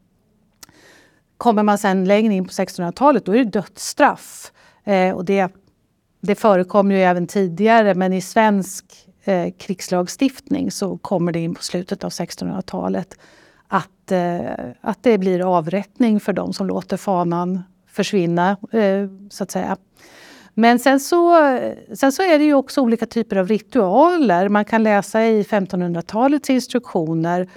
Kommer 1.37 1.63
man 1.63 1.77
sen 1.77 2.05
längre 2.05 2.33
in 2.33 2.45
på 2.45 2.51
1600-talet 2.51 3.25
då 3.25 3.31
är 3.31 3.37
det 3.37 3.51
dödsstraff. 3.51 4.51
Eh, 4.83 5.15
och 5.15 5.25
det, 5.25 5.51
det 6.21 6.35
förekom 6.35 6.91
ju 6.91 6.97
även 6.97 7.27
tidigare 7.27 7.95
men 7.95 8.13
i 8.13 8.21
svensk 8.21 9.08
eh, 9.29 9.51
krigslagstiftning 9.57 10.71
så 10.71 10.97
kommer 10.97 11.31
det 11.31 11.39
in 11.39 11.55
på 11.55 11.63
slutet 11.63 12.03
av 12.03 12.09
1600-talet 12.09 13.17
att, 13.67 14.11
eh, 14.11 14.39
att 14.81 15.03
det 15.03 15.17
blir 15.17 15.57
avrättning 15.57 16.19
för 16.19 16.33
de 16.33 16.53
som 16.53 16.67
låter 16.67 16.97
fanan 16.97 17.63
försvinna, 17.87 18.57
eh, 18.71 19.07
så 19.29 19.43
att 19.43 19.51
säga. 19.51 19.77
Men 20.53 20.79
sen 20.79 20.99
så, 20.99 21.37
sen 21.93 22.11
så 22.11 22.23
är 22.23 22.39
det 22.39 22.45
ju 22.45 22.53
också 22.53 22.81
olika 22.81 23.05
typer 23.05 23.35
av 23.35 23.47
ritualer. 23.47 24.49
Man 24.49 24.65
kan 24.65 24.83
läsa 24.83 25.25
i 25.25 25.43
1500-talets 25.43 26.49
instruktioner 26.49 27.47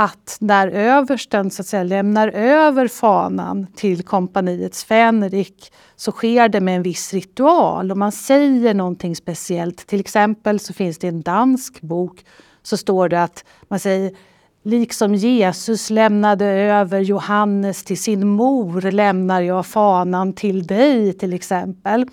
att 0.00 0.36
när 0.40 0.68
översten 0.68 1.50
så 1.50 1.62
att 1.62 1.66
säga, 1.66 1.82
lämnar 1.82 2.28
över 2.28 2.88
fanan 2.88 3.66
till 3.76 4.02
kompaniets 4.02 4.84
fänrik 4.84 5.72
så 5.96 6.12
sker 6.12 6.48
det 6.48 6.60
med 6.60 6.76
en 6.76 6.82
viss 6.82 7.14
ritual 7.14 7.90
och 7.90 7.96
man 7.96 8.12
säger 8.12 8.74
någonting 8.74 9.16
speciellt. 9.16 9.86
Till 9.86 10.00
exempel 10.00 10.60
så 10.60 10.72
finns 10.72 10.98
det 10.98 11.08
en 11.08 11.22
dansk 11.22 11.80
bok 11.80 12.24
så 12.62 12.76
står 12.76 13.08
det 13.08 13.22
att 13.22 13.44
man 13.68 13.78
säger 13.78 14.12
Liksom 14.62 15.14
Jesus 15.14 15.90
lämnade 15.90 16.46
över 16.46 17.00
Johannes 17.00 17.84
till 17.84 18.02
sin 18.02 18.28
mor 18.28 18.90
lämnar 18.90 19.40
jag 19.40 19.66
fanan 19.66 20.32
till 20.32 20.66
dig 20.66 21.12
till 21.12 21.32
exempel. 21.32 22.06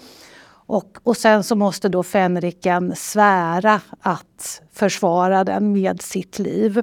Och, 0.50 0.98
och 1.03 1.17
sen 1.17 1.44
så 1.44 1.56
måste 1.56 1.89
då 1.89 2.03
fänriken 2.03 2.96
svära 2.96 3.82
att 4.01 4.62
försvara 4.74 5.44
den 5.44 5.72
med 5.72 6.01
sitt 6.01 6.39
liv. 6.39 6.82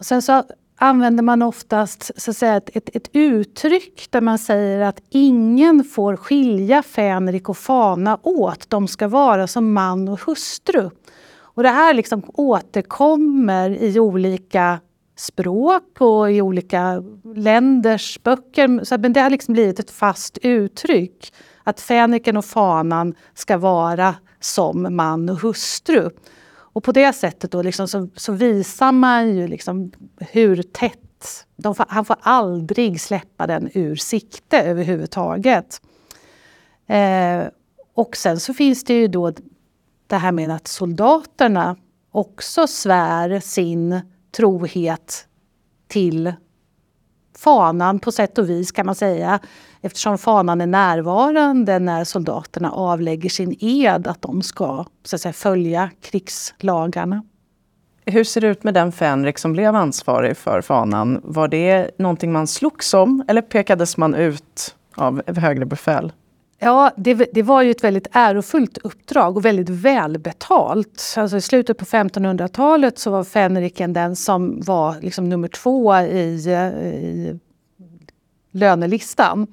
Och 0.00 0.06
sen 0.06 0.22
så 0.22 0.44
använder 0.76 1.22
man 1.22 1.42
oftast 1.42 2.10
så 2.16 2.30
att 2.30 2.36
säga, 2.36 2.56
ett, 2.56 2.76
ett, 2.76 2.96
ett, 2.96 3.08
uttryck 3.12 4.06
där 4.10 4.20
man 4.20 4.38
säger 4.38 4.80
att 4.80 5.02
ingen 5.10 5.84
får 5.84 6.16
skilja 6.16 6.82
fänrik 6.82 7.48
och 7.48 7.56
fana 7.56 8.18
åt. 8.22 8.70
De 8.70 8.88
ska 8.88 9.08
vara 9.08 9.46
som 9.46 9.72
man 9.72 10.08
och 10.08 10.20
hustru. 10.20 10.90
Och 11.38 11.62
det 11.62 11.68
här 11.68 11.94
liksom 11.94 12.22
återkommer 12.26 13.70
i 13.70 14.00
olika 14.00 14.80
språk 15.16 16.00
och 16.00 16.32
i 16.32 16.42
olika 16.42 17.02
länders 17.34 18.22
böcker. 18.22 18.84
Så, 18.84 18.98
men 18.98 19.12
det 19.12 19.20
har 19.20 19.30
liksom 19.30 19.52
blivit 19.52 19.80
ett 19.80 19.90
fast 19.90 20.38
uttryck. 20.42 21.32
Att 21.64 21.80
fänriken 21.80 22.36
och 22.36 22.44
fanan 22.44 23.14
ska 23.34 23.58
vara 23.58 24.14
som 24.40 24.96
man 24.96 25.28
och 25.28 25.40
hustru. 25.40 26.10
Och 26.80 26.84
på 26.84 26.92
det 26.92 27.12
sättet 27.12 27.50
då 27.50 27.62
liksom 27.62 27.88
så, 27.88 28.08
så, 28.16 28.32
visar 28.32 28.92
man 28.92 29.36
ju 29.36 29.48
liksom 29.48 29.92
hur 30.20 30.62
tätt... 30.62 31.46
Får, 31.62 31.84
han 31.88 32.04
får 32.04 32.16
aldrig 32.20 33.00
släppa 33.00 33.46
den 33.46 33.70
ur 33.74 33.96
sikte 33.96 34.62
överhuvudtaget. 34.62 35.80
Eh, 36.86 37.42
och 37.94 38.16
sen 38.16 38.40
så 38.40 38.54
finns 38.54 38.84
det 38.84 38.94
ju 38.94 39.08
då 39.08 39.32
det 40.06 40.16
här 40.16 40.32
med 40.32 40.50
att 40.50 40.68
soldaterna 40.68 41.76
också 42.10 42.66
svär 42.66 43.40
sin 43.40 44.00
trohet 44.36 45.26
till 45.88 46.32
fanan 47.38 47.98
på 47.98 48.12
sätt 48.12 48.38
och 48.38 48.50
vis 48.50 48.72
kan 48.72 48.86
man 48.86 48.94
säga. 48.94 49.40
Eftersom 49.82 50.18
fanan 50.18 50.60
är 50.60 50.66
närvarande 50.66 51.78
när 51.78 52.04
soldaterna 52.04 52.70
avlägger 52.70 53.30
sin 53.30 53.56
ed 53.60 54.06
att 54.06 54.22
de 54.22 54.42
ska 54.42 54.84
så 55.04 55.16
att 55.16 55.20
säga, 55.20 55.32
följa 55.32 55.90
krigslagarna. 56.00 57.22
Hur 58.04 58.24
ser 58.24 58.40
det 58.40 58.46
ut 58.46 58.64
med 58.64 58.74
den 58.74 58.92
fänrik 58.92 59.38
som 59.38 59.52
blev 59.52 59.74
ansvarig 59.74 60.36
för 60.36 60.60
fanan? 60.60 61.20
Var 61.24 61.48
det 61.48 61.90
någonting 61.98 62.32
man 62.32 62.46
slogs 62.46 62.94
om 62.94 63.24
eller 63.28 63.42
pekades 63.42 63.96
man 63.96 64.14
ut 64.14 64.74
av 64.94 65.22
högre 65.26 65.66
befäl? 65.66 66.12
Ja, 66.58 66.90
det, 66.96 67.14
det, 67.14 67.42
var 67.42 67.62
ju 67.62 67.70
ett 67.70 67.84
väldigt 67.84 68.06
ärofullt 68.12 68.78
uppdrag 68.78 69.36
och 69.36 69.44
väldigt 69.44 69.68
välbetalt. 69.68 71.14
Alltså 71.16 71.36
I 71.36 71.40
slutet 71.40 71.78
på 71.78 71.84
1500-talet 71.84 72.98
så 72.98 73.10
var 73.10 73.24
fänriken 73.24 73.92
den 73.92 74.16
som 74.16 74.60
var 74.60 74.96
liksom 75.00 75.28
nummer 75.28 75.48
två 75.48 75.96
i, 75.96 76.18
i 76.18 77.38
lönelistan. 78.50 79.46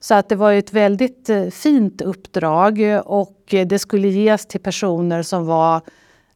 Så 0.00 0.14
att 0.14 0.28
det 0.28 0.36
var 0.36 0.52
ett 0.52 0.72
väldigt 0.72 1.30
eh, 1.30 1.46
fint 1.46 2.00
uppdrag 2.00 2.80
och 3.04 3.54
det 3.66 3.78
skulle 3.78 4.08
ges 4.08 4.46
till 4.46 4.60
personer 4.60 5.22
som 5.22 5.46
var 5.46 5.80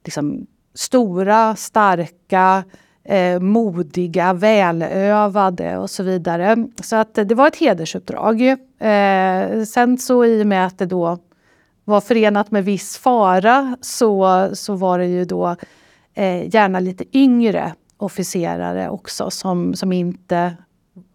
liksom 0.04 0.46
stora, 0.74 1.56
starka, 1.56 2.64
eh, 3.04 3.40
modiga, 3.40 4.32
välövade 4.32 5.78
och 5.78 5.90
så 5.90 6.02
vidare. 6.02 6.68
Så 6.82 6.96
att 6.96 7.14
det 7.14 7.34
var 7.34 7.48
ett 7.48 7.56
hedersuppdrag. 7.56 8.42
Eh, 8.78 9.62
sen 9.66 9.98
så 9.98 10.24
i 10.24 10.42
och 10.42 10.46
med 10.46 10.66
att 10.66 10.78
det 10.78 10.86
då 10.86 11.18
var 11.84 12.00
förenat 12.00 12.50
med 12.50 12.64
viss 12.64 12.98
fara 12.98 13.76
så, 13.80 14.48
så 14.52 14.74
var 14.74 14.98
det 14.98 15.06
ju 15.06 15.24
då 15.24 15.56
eh, 16.14 16.54
gärna 16.54 16.80
lite 16.80 17.18
yngre 17.18 17.74
officerare 17.96 18.88
också 18.88 19.30
som, 19.30 19.74
som 19.74 19.92
inte 19.92 20.56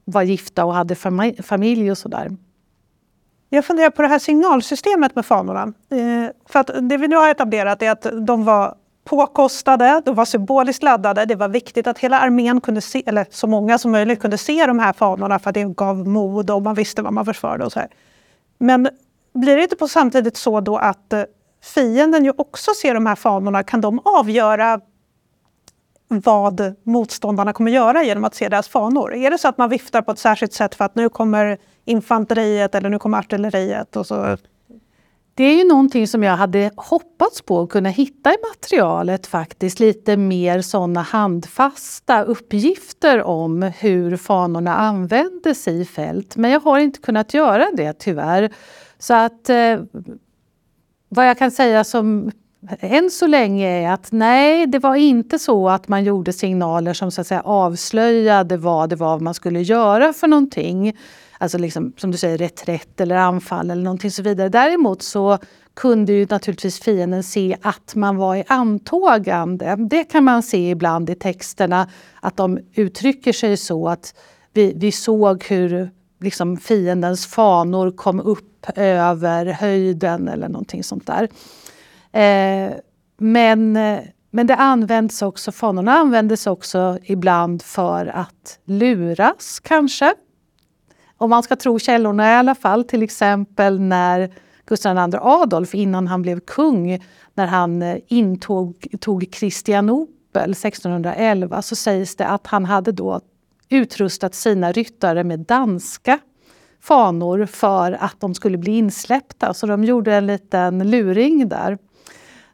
var 0.06 0.22
gifta 0.22 0.66
och 0.66 0.74
hade 0.74 0.96
familj 1.44 1.92
och 1.92 1.98
sådär. 1.98 2.32
Jag 3.50 3.66
funderar 3.66 3.90
på 3.90 4.02
det 4.02 4.08
här 4.08 4.20
signalsystemet 4.20 5.16
med 5.16 5.26
fanorna. 5.26 5.62
Eh, 5.90 6.32
för 6.46 6.60
att 6.60 6.70
det 6.82 6.98
vi 6.98 7.08
nu 7.08 7.16
har 7.16 7.30
etablerat 7.30 7.82
är 7.82 7.92
att 7.92 8.08
de 8.28 8.44
var 8.44 8.76
påkostade, 9.04 10.02
de 10.06 10.16
var 10.16 10.26
symboliskt 10.26 10.84
laddade. 10.84 11.26
Det 11.26 11.36
var 11.36 11.48
viktigt 11.48 11.88
att 11.88 12.00
hela 12.00 12.20
armén 12.20 12.62
kunde 12.62 12.82
se, 12.82 13.04
eller 13.06 13.26
så 13.30 13.48
många 13.48 13.78
som 13.78 13.92
möjligt 13.92 14.22
kunde 14.22 14.38
se 14.38 14.66
de 14.66 14.80
här 14.80 14.94
fanorna 14.94 15.40
för 15.40 15.50
att 15.50 15.54
det 15.54 15.64
gav 15.64 16.08
mod 16.08 16.50
och 16.50 16.62
man 16.62 16.76
visste 16.76 17.02
vad 17.02 17.14
man 17.14 17.26
försvarade 17.26 17.66
och 17.66 17.72
så 17.72 17.80
här. 17.80 17.90
Men 18.58 18.90
blir 19.34 19.56
det 19.56 19.64
inte 19.64 19.76
på 19.76 19.88
samtidigt 19.88 20.38
så 20.38 20.62
då 20.62 20.78
att 20.78 21.14
eh, 21.14 21.24
fienden 21.74 22.26
ju 22.26 22.34
också 22.38 22.72
ser 22.82 22.94
de 22.94 23.06
här 23.06 23.16
fanorna? 23.16 23.64
Kan 23.64 23.82
de 23.82 24.00
avgöra 24.06 24.80
vad 26.20 26.75
motståndarna 26.84 27.53
kommer 27.53 27.72
göra 27.72 28.03
genom 28.03 28.24
att 28.24 28.36
se 28.36 28.50
deras 28.50 28.67
fanor? 28.67 29.13
Är 29.13 29.32
det 29.32 29.38
så 29.38 29.48
att 29.48 29.58
man 29.58 29.70
viftar 29.70 30.01
på 30.01 30.12
ett 30.12 30.20
särskilt 30.20 30.53
sätt 30.53 30.75
för 30.75 30.86
att 30.86 30.96
nu 30.96 31.10
kommer 31.10 31.58
infanteriet 31.86 32.75
eller 32.75 32.89
nu 32.89 33.00
kommer 33.00 33.17
artilleriet 33.17 33.96
och 33.96 34.08
så 34.08 34.38
det 35.36 35.43
är 35.43 35.58
ju 35.58 35.67
någonting 35.67 36.08
som 36.08 36.24
jag 36.24 36.38
hade 36.38 36.72
hoppats 36.75 37.41
på 37.41 37.62
att 37.62 37.70
kunna 37.70 37.89
hitta 37.89 38.34
i 38.34 38.36
materialet 38.53 39.27
faktiskt. 39.27 39.79
Lite 39.79 40.17
mer 40.17 40.62
sådana 40.62 41.01
handfasta 41.01 42.24
uppgifter 42.24 43.24
om 43.24 43.62
hur 43.62 44.17
fanorna 44.17 44.75
användes 44.75 45.67
i 45.67 45.86
fält. 45.86 46.36
Men 46.36 46.51
jag 46.51 46.60
har 46.60 46.79
inte 46.79 47.00
kunnat 47.00 47.34
göra 47.34 47.67
det 47.74 47.93
tyvärr. 47.93 48.53
Så 49.00 49.13
att 49.13 49.50
eh, 49.50 49.79
vad 51.10 51.27
jag 51.27 51.38
kan 51.38 51.51
säga 51.51 51.84
som 51.84 52.32
än 52.79 53.10
så 53.10 53.27
länge 53.27 53.67
är 53.67 53.91
att 53.91 54.12
nej, 54.12 54.67
det 54.67 54.79
var 54.79 54.96
inte 54.96 55.39
så 55.39 55.70
att 55.70 55.88
man 55.88 56.03
gjorde 56.03 56.34
signaler 56.34 56.93
som 56.93 57.12
så 57.12 57.22
att 57.22 57.27
säga 57.27 57.41
avslöjade 57.41 58.58
vad 58.58 58.89
det 58.89 58.96
var 58.96 59.20
man 59.20 59.34
skulle 59.34 59.62
göra 59.62 60.13
för 60.13 60.27
någonting. 60.27 60.98
alltså 61.38 61.58
liksom, 61.58 61.93
som 61.98 62.12
du 62.12 62.17
säger, 62.17 62.38
reträtt 62.38 63.01
eller 63.01 63.15
anfall 63.15 63.72
eller 63.72 63.84
någonting 63.84 64.12
så 64.12 64.22
vidare. 64.22 64.50
Däremot 64.50 65.01
så 65.01 65.38
kunde 65.74 66.13
ju 66.13 66.27
naturligtvis 66.29 66.79
fienden 66.79 67.24
se 67.24 67.58
att 67.62 67.96
man 67.96 68.17
var 68.17 68.36
i 68.36 68.43
antågande. 68.48 69.75
Det 69.89 70.03
kan 70.03 70.24
man 70.24 70.43
se 70.43 70.70
ibland 70.70 71.10
i 71.10 71.15
texterna, 71.15 71.89
att 72.20 72.38
de 72.38 72.60
uttrycker 72.74 73.34
sig 73.34 73.58
så 73.58 73.88
att 73.89 74.15
vi, 74.53 74.74
vi 74.75 74.91
såg 74.91 75.43
hur 75.43 75.89
liksom 76.20 76.58
fiendens 76.58 77.27
fanor 77.27 77.91
kom 77.91 78.20
upp 78.20 78.65
över 78.75 79.46
höjden 79.46 80.27
eller 80.27 80.50
någonting 80.50 80.84
sånt 80.84 81.08
där. 81.08 81.29
Eh, 82.13 82.74
men, 83.17 83.75
eh, 83.75 84.00
men 84.32 84.48
det 84.48 84.55
används 84.55 85.22
också, 85.22 85.51
fanorna 85.51 85.93
användes 85.93 86.48
också 86.48 86.98
ibland 87.03 87.62
för 87.62 88.05
att 88.05 88.60
luras 88.65 89.60
kanske. 89.63 90.13
Om 91.17 91.29
man 91.29 91.43
ska 91.43 91.55
tro 91.55 91.79
källorna 91.79 92.32
i 92.32 92.34
alla 92.34 92.55
fall, 92.55 92.84
till 92.84 93.03
exempel 93.03 93.79
när 93.79 94.34
Gustav 94.65 94.98
II 94.98 95.20
Adolf 95.22 95.75
innan 95.75 96.08
han 96.08 96.22
blev 96.22 96.39
kung, 96.39 97.03
när 97.34 97.48
han 97.48 97.82
eh, 97.82 97.98
intog 98.08 98.88
tog 99.00 99.32
Kristianopel 99.32 100.51
1611 100.51 101.62
så 101.62 101.75
sägs 101.75 102.15
det 102.15 102.27
att 102.27 102.48
han 102.48 102.65
hade 102.65 102.91
då 102.91 103.22
utrustat 103.70 104.36
sina 104.36 104.72
ryttare 104.72 105.24
med 105.24 105.39
danska 105.39 106.20
fanor 106.82 107.46
för 107.46 107.91
att 107.91 108.20
de 108.20 108.36
skulle 108.36 108.58
bli 108.58 108.77
insläppta. 108.77 109.53
Så 109.53 109.67
de 109.67 109.84
gjorde 109.84 110.15
en 110.15 110.27
liten 110.27 110.89
luring 110.91 111.50
där. 111.50 111.77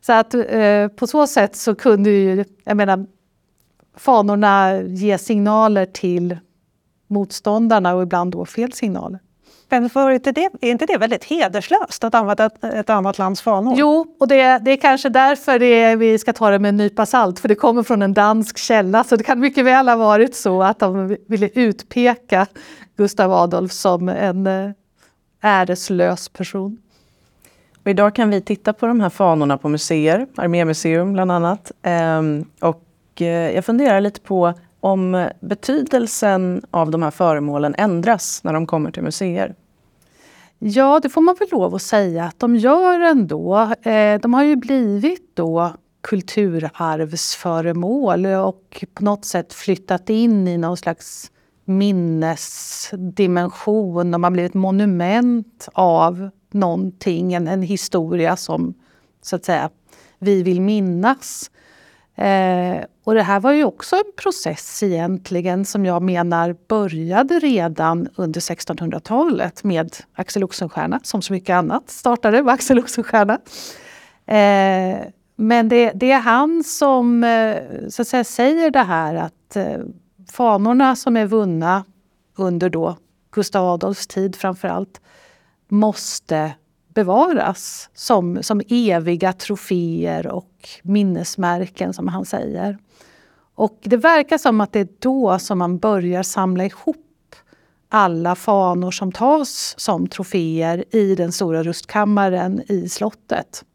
Så 0.01 0.13
att 0.13 0.33
eh, 0.33 0.87
på 0.87 1.07
så 1.07 1.27
sätt 1.27 1.55
så 1.55 1.75
kunde 1.75 2.09
ju, 2.09 2.45
jag 2.63 2.77
menar, 2.77 3.05
fanorna 3.97 4.81
ge 4.81 5.17
signaler 5.17 5.85
till 5.85 6.37
motståndarna 7.07 7.95
och 7.95 8.03
ibland 8.03 8.31
då 8.31 8.45
fel 8.45 8.73
signaler. 8.73 9.19
Men 9.69 9.89
för 9.89 10.11
inte 10.11 10.31
det, 10.31 10.49
är 10.61 10.71
inte 10.71 10.85
det 10.85 10.97
väldigt 10.97 11.23
hederslöst 11.23 12.03
att 12.03 12.15
använda 12.15 12.45
ett, 12.45 12.63
ett 12.63 12.89
annat 12.89 13.17
lands 13.17 13.41
fanor? 13.41 13.75
Jo, 13.77 14.15
och 14.19 14.27
det, 14.27 14.57
det 14.57 14.71
är 14.71 14.77
kanske 14.77 15.09
därför 15.09 15.59
det, 15.59 15.95
vi 15.95 16.17
ska 16.17 16.33
ta 16.33 16.49
det 16.49 16.59
med 16.59 16.69
en 16.69 16.77
nypa 16.77 17.05
salt, 17.05 17.39
för 17.39 17.47
det 17.47 17.55
kommer 17.55 17.83
från 17.83 18.01
en 18.01 18.13
dansk 18.13 18.57
källa. 18.57 19.03
Så 19.03 19.15
det 19.15 19.23
kan 19.23 19.39
mycket 19.39 19.65
väl 19.65 19.87
ha 19.87 19.95
varit 19.95 20.35
så 20.35 20.63
att 20.63 20.79
de 20.79 21.17
ville 21.27 21.49
utpeka 21.53 22.47
Gustav 22.97 23.33
Adolf 23.33 23.71
som 23.71 24.09
en 24.09 24.47
eh, 24.47 24.71
äreslös 25.41 26.29
person. 26.29 26.77
Och 27.83 27.87
idag 27.87 28.15
kan 28.15 28.29
vi 28.29 28.41
titta 28.41 28.73
på 28.73 28.87
de 28.87 29.01
här 29.01 29.09
fanorna 29.09 29.57
på 29.57 29.69
museer, 29.69 30.27
Armémuseum 30.35 31.13
bland 31.13 31.31
annat. 31.31 31.71
Ehm, 31.81 32.45
och 32.59 33.21
eh, 33.21 33.55
jag 33.55 33.65
funderar 33.65 34.01
lite 34.01 34.21
på 34.21 34.53
om 34.79 35.29
betydelsen 35.39 36.61
av 36.71 36.91
de 36.91 37.03
här 37.03 37.11
föremålen 37.11 37.75
ändras 37.77 38.43
när 38.43 38.53
de 38.53 38.67
kommer 38.67 38.91
till 38.91 39.03
museer? 39.03 39.55
Ja, 40.59 40.99
det 41.03 41.09
får 41.09 41.21
man 41.21 41.35
väl 41.39 41.47
lov 41.51 41.75
att 41.75 41.81
säga 41.81 42.23
att 42.23 42.39
de 42.39 42.55
gör 42.55 42.99
ändå. 42.99 43.73
Eh, 43.81 44.19
de 44.21 44.33
har 44.33 44.43
ju 44.43 44.55
blivit 44.55 45.35
då 45.35 45.73
kulturarvsföremål 46.01 48.25
och 48.25 48.85
på 48.93 49.03
något 49.03 49.25
sätt 49.25 49.53
flyttat 49.53 50.09
in 50.09 50.47
i 50.47 50.57
någon 50.57 50.77
slags 50.77 51.31
minnesdimension. 51.65 54.11
De 54.11 54.23
har 54.23 54.31
blivit 54.31 54.53
monument 54.53 55.69
av 55.73 56.29
någonting, 56.53 57.33
en, 57.33 57.47
en 57.47 57.61
historia 57.61 58.35
som 58.35 58.73
så 59.21 59.35
att 59.35 59.45
säga 59.45 59.69
vi 60.19 60.43
vill 60.43 60.61
minnas. 60.61 61.51
Eh, 62.15 62.83
och 63.03 63.13
det 63.13 63.23
här 63.23 63.39
var 63.39 63.51
ju 63.51 63.63
också 63.63 63.95
en 63.95 64.11
process 64.17 64.83
egentligen 64.83 65.65
som 65.65 65.85
jag 65.85 66.01
menar 66.01 66.55
började 66.67 67.39
redan 67.39 68.07
under 68.15 68.39
1600-talet 68.39 69.63
med 69.63 69.95
Axel 70.13 70.43
Oxenstierna, 70.43 70.99
som 71.03 71.21
så 71.21 71.33
mycket 71.33 71.53
annat 71.53 71.89
startade 71.89 72.43
med 72.43 72.53
Axel 72.53 72.79
Oxenstierna. 72.79 73.39
Eh, 74.25 74.97
men 75.35 75.69
det, 75.69 75.91
det, 75.95 76.11
är 76.11 76.19
han 76.19 76.63
som 76.63 77.23
eh, 77.23 77.55
så 77.89 78.01
att 78.01 78.07
säga, 78.07 78.23
säger 78.23 78.71
det 78.71 78.83
här 78.83 79.15
att 79.15 79.55
eh, 79.55 79.77
fanorna 80.31 80.95
som 80.95 81.17
är 81.17 81.25
vunna 81.25 81.83
under 82.37 82.69
då 82.69 82.97
Gustav 83.31 83.65
Adolfs 83.65 84.07
tid 84.07 84.35
framför 84.35 84.67
allt 84.67 85.01
måste 85.69 86.53
bevaras 86.93 87.89
som, 87.93 88.43
som 88.43 88.61
eviga 88.69 89.33
troféer 89.33 90.27
och 90.27 90.69
minnesmärken 90.83 91.93
som 91.93 92.07
han 92.07 92.25
säger. 92.25 92.77
Och 93.55 93.79
det 93.81 93.97
verkar 93.97 94.37
som 94.37 94.61
att 94.61 94.73
det 94.73 94.79
är 94.79 94.87
då 94.99 95.39
som 95.39 95.57
man 95.57 95.77
börjar 95.77 96.23
samla 96.23 96.65
ihop 96.65 97.05
alla 97.89 98.35
fanor 98.35 98.91
som 98.91 99.11
tas 99.11 99.75
som 99.77 100.07
troféer 100.07 100.95
i 100.95 101.15
den 101.15 101.31
stora 101.31 101.63
rustkammaren 101.63 102.61
i 102.67 102.89
slottet. 102.89 103.65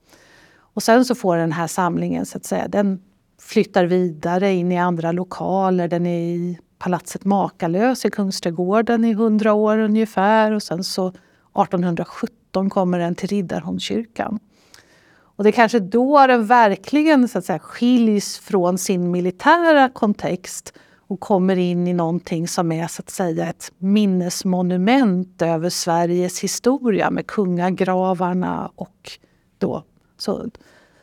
Och 0.56 0.82
sen 0.82 1.04
så 1.04 1.14
får 1.14 1.36
den 1.36 1.52
här 1.52 1.66
samlingen, 1.66 2.26
så 2.26 2.36
att 2.36 2.44
säga, 2.44 2.68
den 2.68 3.00
flyttar 3.40 3.84
vidare 3.84 4.52
in 4.52 4.72
i 4.72 4.78
andra 4.78 5.12
lokaler. 5.12 5.88
Den 5.88 6.06
är 6.06 6.20
i 6.20 6.58
palatset 6.78 7.24
Makalös 7.24 8.04
i 8.04 8.10
Kungsträdgården 8.10 9.04
i 9.04 9.12
hundra 9.12 9.52
år 9.52 9.78
ungefär 9.78 10.52
och 10.52 10.62
sen 10.62 10.84
så 10.84 11.12
1817 11.62 12.70
kommer 12.70 12.98
den 12.98 13.14
till 13.14 13.28
Riddarholmskyrkan. 13.28 14.38
Och 15.36 15.44
det 15.44 15.50
är 15.50 15.52
kanske 15.52 15.78
då 15.78 16.26
den 16.26 16.46
verkligen 16.46 17.28
så 17.28 17.38
att 17.38 17.44
säga, 17.44 17.58
skiljs 17.58 18.38
från 18.38 18.78
sin 18.78 19.10
militära 19.10 19.88
kontext 19.88 20.72
och 21.06 21.20
kommer 21.20 21.56
in 21.56 21.88
i 21.88 21.92
någonting 21.92 22.48
som 22.48 22.72
är 22.72 22.86
så 22.86 23.02
att 23.02 23.10
säga 23.10 23.46
ett 23.46 23.72
minnesmonument 23.78 25.42
över 25.42 25.68
Sveriges 25.70 26.40
historia 26.40 27.10
med 27.10 27.26
kungagravarna 27.26 28.70
och 28.76 29.10
då 29.58 29.84
så 30.18 30.50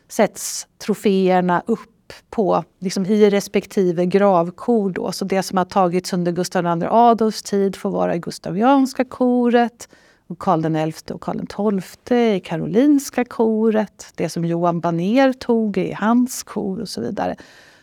sätts 0.09 0.67
troféerna 0.77 1.63
upp 1.65 2.13
på, 2.29 2.63
liksom 2.79 3.05
i 3.05 3.29
respektive 3.29 4.05
gravkor. 4.05 4.89
Då. 4.89 5.11
Så 5.11 5.25
det 5.25 5.43
som 5.43 5.57
har 5.57 5.65
tagits 5.65 6.13
under 6.13 6.31
Gustav 6.31 6.65
II 6.65 6.87
Adolfs 6.89 7.43
tid 7.43 7.75
får 7.75 7.89
vara 7.89 8.15
i 8.15 8.19
Gustavianska 8.19 9.05
koret 9.05 9.89
Karl 10.39 10.91
XI 10.91 11.13
och 11.13 11.21
Karl 11.21 11.79
XII 11.81 12.35
i 12.35 12.39
Karolinska 12.39 13.25
koret. 13.25 14.13
Det 14.15 14.29
som 14.29 14.45
Johan 14.45 14.79
Baner 14.79 15.33
tog 15.33 15.77
i 15.77 15.93
hans 15.93 16.43
kor 16.43 16.81
och 16.81 16.89
så 16.89 17.01
vidare. 17.01 17.35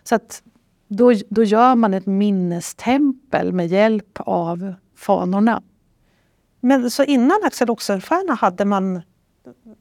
Så 0.03 0.15
att 0.15 0.43
då, 0.89 1.13
då 1.29 1.45
gör 1.45 1.75
man 1.75 1.95
ett 1.95 2.07
minnestempel 2.07 3.53
med 3.53 3.67
hjälp 3.67 4.19
av 4.21 4.75
fanorna. 4.97 5.63
Men 6.61 6.91
så 6.91 7.05
innan 7.05 7.39
Axel 7.45 7.71
Oxenstierna 7.71 8.35
hade 8.35 8.65
man 8.65 9.03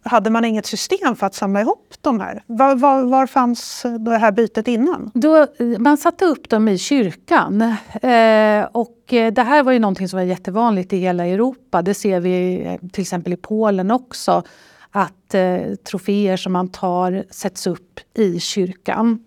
hade 0.04 0.30
man 0.30 0.46
inget 0.46 0.66
system 0.66 1.16
för 1.16 1.28
att 1.28 1.36
samla 1.36 1.62
ihop 1.62 1.94
de 2.02 2.20
här? 2.20 2.44
Var, 2.48 2.76
var, 2.76 3.04
var 3.04 3.28
fanns 3.28 3.86
det 4.00 4.18
här 4.18 4.32
bytet 4.32 4.68
innan? 4.68 5.12
Då, 5.14 5.48
man 5.80 5.98
satte 5.98 6.26
upp 6.26 6.50
dem 6.50 6.68
i 6.68 6.78
kyrkan. 6.78 7.62
Eh, 8.02 8.66
och 8.72 9.14
eh, 9.14 9.34
det 9.34 9.44
här 9.44 9.64
var 9.64 9.72
ju 9.72 9.80
någonting 9.80 10.10
som 10.10 10.18
var 10.18 10.24
jättevanligt 10.24 10.94
i 10.94 10.98
hela 10.98 11.26
Europa. 11.26 11.82
Det 11.82 11.94
ser 11.94 12.20
vi 12.20 12.66
eh, 12.66 12.90
till 12.90 13.02
exempel 13.02 13.34
i 13.34 13.38
Polen 13.38 13.92
också. 13.92 14.44
Att 14.92 15.34
eh, 15.34 15.76
troféer 15.90 16.38
som 16.38 16.54
man 16.54 16.68
tar 16.68 17.26
sätts 17.30 17.68
upp 17.68 18.00
i 18.14 18.40
kyrkan. 18.40 19.20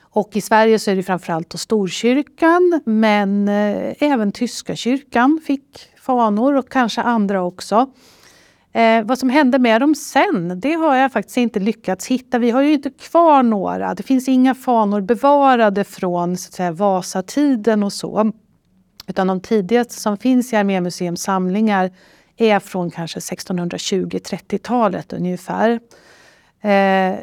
Och 0.00 0.36
i 0.36 0.40
Sverige 0.40 0.78
så 0.78 0.90
är 0.90 0.96
det 0.96 1.02
framförallt 1.02 1.50
då 1.50 1.58
Storkyrkan 1.58 2.80
men 2.84 3.48
eh, 3.48 3.94
även 4.00 4.32
Tyska 4.32 4.76
kyrkan 4.76 5.40
fick 5.46 5.88
fanor 6.00 6.54
och 6.54 6.68
kanske 6.68 7.02
andra 7.02 7.42
också. 7.42 7.90
Eh, 8.78 9.04
vad 9.04 9.18
som 9.18 9.28
hände 9.30 9.58
med 9.58 9.80
dem 9.80 9.94
sen, 9.94 10.60
det 10.60 10.72
har 10.72 10.96
jag 10.96 11.12
faktiskt 11.12 11.36
inte 11.36 11.60
lyckats 11.60 12.06
hitta. 12.06 12.38
Vi 12.38 12.50
har 12.50 12.62
ju 12.62 12.72
inte 12.72 12.90
kvar 12.90 13.42
några. 13.42 13.94
Det 13.94 14.02
finns 14.02 14.28
inga 14.28 14.54
fanor 14.54 15.00
bevarade 15.00 15.84
från 15.84 16.36
så 16.36 16.48
att 16.48 16.54
säga, 16.54 16.72
Vasatiden 16.72 17.82
och 17.82 17.92
så. 17.92 18.32
Utan 19.06 19.26
de 19.26 19.40
tidigaste 19.40 19.94
som 19.94 20.16
finns 20.16 20.52
i 20.52 20.56
Armémuseums 20.56 21.22
samlingar 21.22 21.90
är 22.36 22.60
från 22.60 22.90
kanske 22.90 23.18
1620-30-talet 23.18 25.12
ungefär. 25.12 25.70
Eh, 26.60 27.14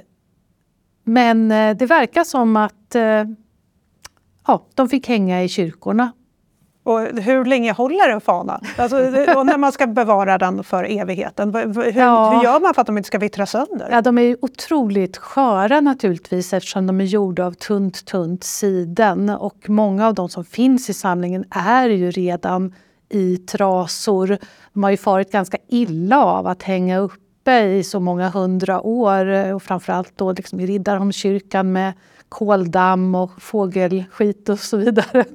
men 1.03 1.51
eh, 1.51 1.77
det 1.77 1.85
verkar 1.85 2.23
som 2.23 2.55
att 2.55 2.95
eh, 2.95 3.23
ja, 4.47 4.67
de 4.73 4.89
fick 4.89 5.07
hänga 5.07 5.43
i 5.43 5.49
kyrkorna 5.49 6.11
och 6.86 7.00
hur 7.00 7.45
länge 7.45 7.71
håller 7.71 8.10
en 8.10 8.21
fana? 8.21 8.62
Alltså, 8.78 8.98
och 9.38 9.45
när 9.45 9.58
man 9.58 9.71
ska 9.71 9.88
bevara 9.88 10.38
den 10.38 10.63
för 10.63 10.84
evigheten, 10.84 11.56
hur, 11.56 11.98
ja. 11.98 12.32
hur, 12.32 12.43
gör 12.43 12.60
man 12.60 12.74
för 12.74 12.82
att 12.82 12.88
de 12.88 12.98
inte 12.98 13.08
ska 13.08 13.17
vittra 13.17 13.45
sönder? 13.45 13.88
Ja, 13.91 14.02
de 14.02 14.17
är 14.17 14.38
otroligt 14.41 15.17
sköra 15.17 15.82
naturligtvis 15.82 16.54
eftersom 16.54 16.88
de 16.88 17.02
är 17.02 17.06
gjorda 17.06 17.45
av 17.45 17.52
tunt, 17.52 18.06
tunt 18.06 18.43
siden. 18.43 19.30
Och 19.30 19.69
många 19.69 20.08
av 20.08 20.13
de 20.13 20.30
som 20.30 20.45
finns 20.45 20.89
i 20.89 20.93
samlingen 20.93 21.45
är 21.50 21.89
ju 21.89 22.12
redan 22.12 22.74
i 23.10 23.38
trasor. 23.38 24.38
De 24.74 24.84
har 24.84 24.91
ju 24.91 24.98
farit 24.98 25.32
ganska 25.32 25.58
illa 25.67 26.26
av 26.26 26.48
att 26.48 26.63
hänga 26.63 26.98
uppe 26.98 27.60
i 27.60 27.84
så 27.84 28.00
många 28.00 28.30
hundra 28.30 28.82
år 28.82 29.54
och 29.54 29.63
framförallt 29.63 30.17
då 30.17 30.32
liksom 30.32 30.60
i 30.60 30.65
Riddarholmskyrkan 30.65 31.71
med 31.71 31.93
koldamm 32.30 33.15
och 33.15 33.32
fågelskit 33.41 34.50
och 34.50 34.60
så 34.60 34.78
vidare. 34.78 35.26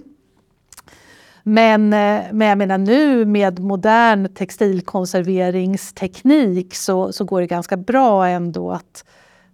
Men, 1.50 1.92
eh, 1.92 2.22
men 2.32 2.48
jag 2.48 2.58
menar 2.58 2.78
nu 2.78 3.24
med 3.24 3.58
modern 3.58 4.34
textilkonserveringsteknik 4.34 6.74
så, 6.74 7.12
så 7.12 7.24
går 7.24 7.40
det 7.40 7.46
ganska 7.46 7.76
bra 7.76 8.28
ändå 8.28 8.72
att 8.72 9.04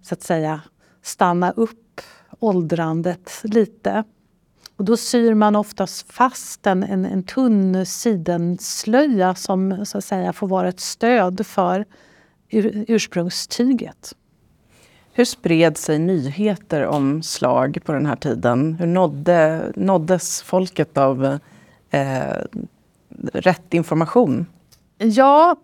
så 0.01 0.13
att 0.13 0.23
säga 0.23 0.61
stanna 1.01 1.51
upp 1.51 2.01
åldrandet 2.39 3.41
lite. 3.43 4.03
Och 4.75 4.85
då 4.85 4.97
syr 4.97 5.33
man 5.33 5.55
oftast 5.55 6.11
fast 6.11 6.67
en, 6.67 6.83
en, 6.83 7.05
en 7.05 7.23
tunn 7.23 7.85
sidenslöja 7.85 9.35
som 9.35 9.85
så 9.85 9.97
att 9.97 10.05
säga 10.05 10.33
får 10.33 10.47
vara 10.47 10.67
ett 10.67 10.79
stöd 10.79 11.45
för 11.45 11.85
ur, 12.49 12.85
ursprungstyget. 12.87 14.15
Hur 15.13 15.25
spred 15.25 15.77
sig 15.77 15.99
nyheter 15.99 16.85
om 16.85 17.23
slag 17.23 17.77
på 17.85 17.91
den 17.91 18.05
här 18.05 18.15
tiden? 18.15 18.75
Hur 18.79 18.87
nådde, 18.87 19.71
nåddes 19.75 20.41
folket 20.41 20.97
av 20.97 21.39
eh, 21.89 22.37
rätt 23.33 23.73
information? 23.73 24.45
Ja, 24.97 25.55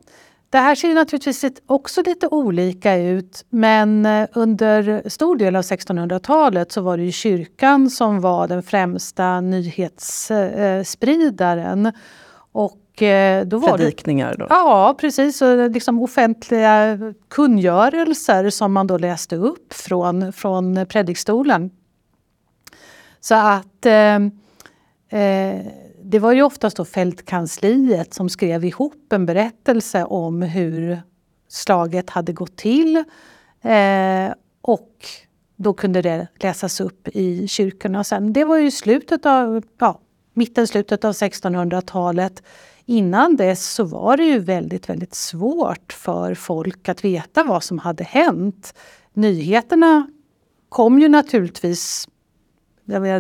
det 0.50 0.58
här 0.58 0.76
ser 0.76 0.94
naturligtvis 0.94 1.46
också 1.66 2.04
lite 2.06 2.28
olika 2.28 2.96
ut 2.96 3.46
men 3.50 4.06
eh, 4.06 4.28
under 4.34 5.10
stor 5.10 5.36
del 5.36 5.56
av 5.56 5.62
1600-talet 5.62 6.72
så 6.72 6.82
var 6.82 6.98
det 6.98 7.04
ju 7.04 7.12
kyrkan 7.12 7.90
som 7.90 8.22
var 8.22 8.48
den 8.48 8.64
främsta 8.64 9.42
nyhetsspridaren. 9.42 11.92
Och 12.52 13.02
eh, 13.02 13.46
då 13.46 13.58
var 13.58 13.78
Predikningar? 13.78 14.36
Då. 14.40 14.48
Ja, 14.50 14.96
precis. 15.00 15.42
Och 15.42 15.72
liksom 15.72 16.00
offentliga 16.00 17.00
kungörelser 17.30 18.50
som 18.50 18.74
man 18.74 18.88
då 18.88 18.98
läste 18.98 19.36
upp 19.36 19.74
från, 19.74 20.34
från 20.34 20.86
predikstolen. 20.86 21.72
Så 23.20 23.36
att 23.36 23.86
eh, 23.86 24.16
eh, 25.22 25.62
det 26.04 26.20
var 26.20 26.32
ju 26.32 26.44
oftast 26.44 26.78
då 26.78 26.86
fältkansliet 26.86 28.14
som 28.14 28.30
skrev 28.30 28.66
ihop 28.66 29.14
en 29.14 29.26
berättelse 29.26 30.04
om 30.04 30.42
hur 30.42 31.02
slaget 31.48 32.10
hade 32.10 32.34
gått 32.34 32.56
till. 32.56 32.98
Eh, 33.62 34.34
och 34.62 35.06
då 35.56 35.74
kunde 35.74 36.02
det 36.02 36.28
läsas 36.36 36.82
upp 36.82 37.08
i 37.08 37.48
kyrkorna 37.48 38.04
sen. 38.04 38.34
Det 38.34 38.44
var 38.44 38.58
ju 38.58 38.72
slutet 38.72 39.26
av, 39.26 39.64
ja, 39.80 40.00
mitten, 40.34 40.68
slutet 40.68 41.06
av 41.06 41.12
1600-talet. 41.14 42.44
Innan 42.86 43.36
dess 43.36 43.74
så 43.74 43.84
var 43.84 44.18
det 44.18 44.24
ju 44.24 44.40
väldigt, 44.40 44.90
väldigt 44.90 45.16
svårt 45.16 45.94
för 45.94 46.36
folk 46.36 46.90
att 46.90 47.06
veta 47.06 47.44
vad 47.44 47.64
som 47.64 47.80
hade 47.80 48.04
hänt. 48.04 48.74
Nyheterna 49.14 50.08
kom 50.70 51.00
ju 51.00 51.08
naturligtvis 51.08 52.08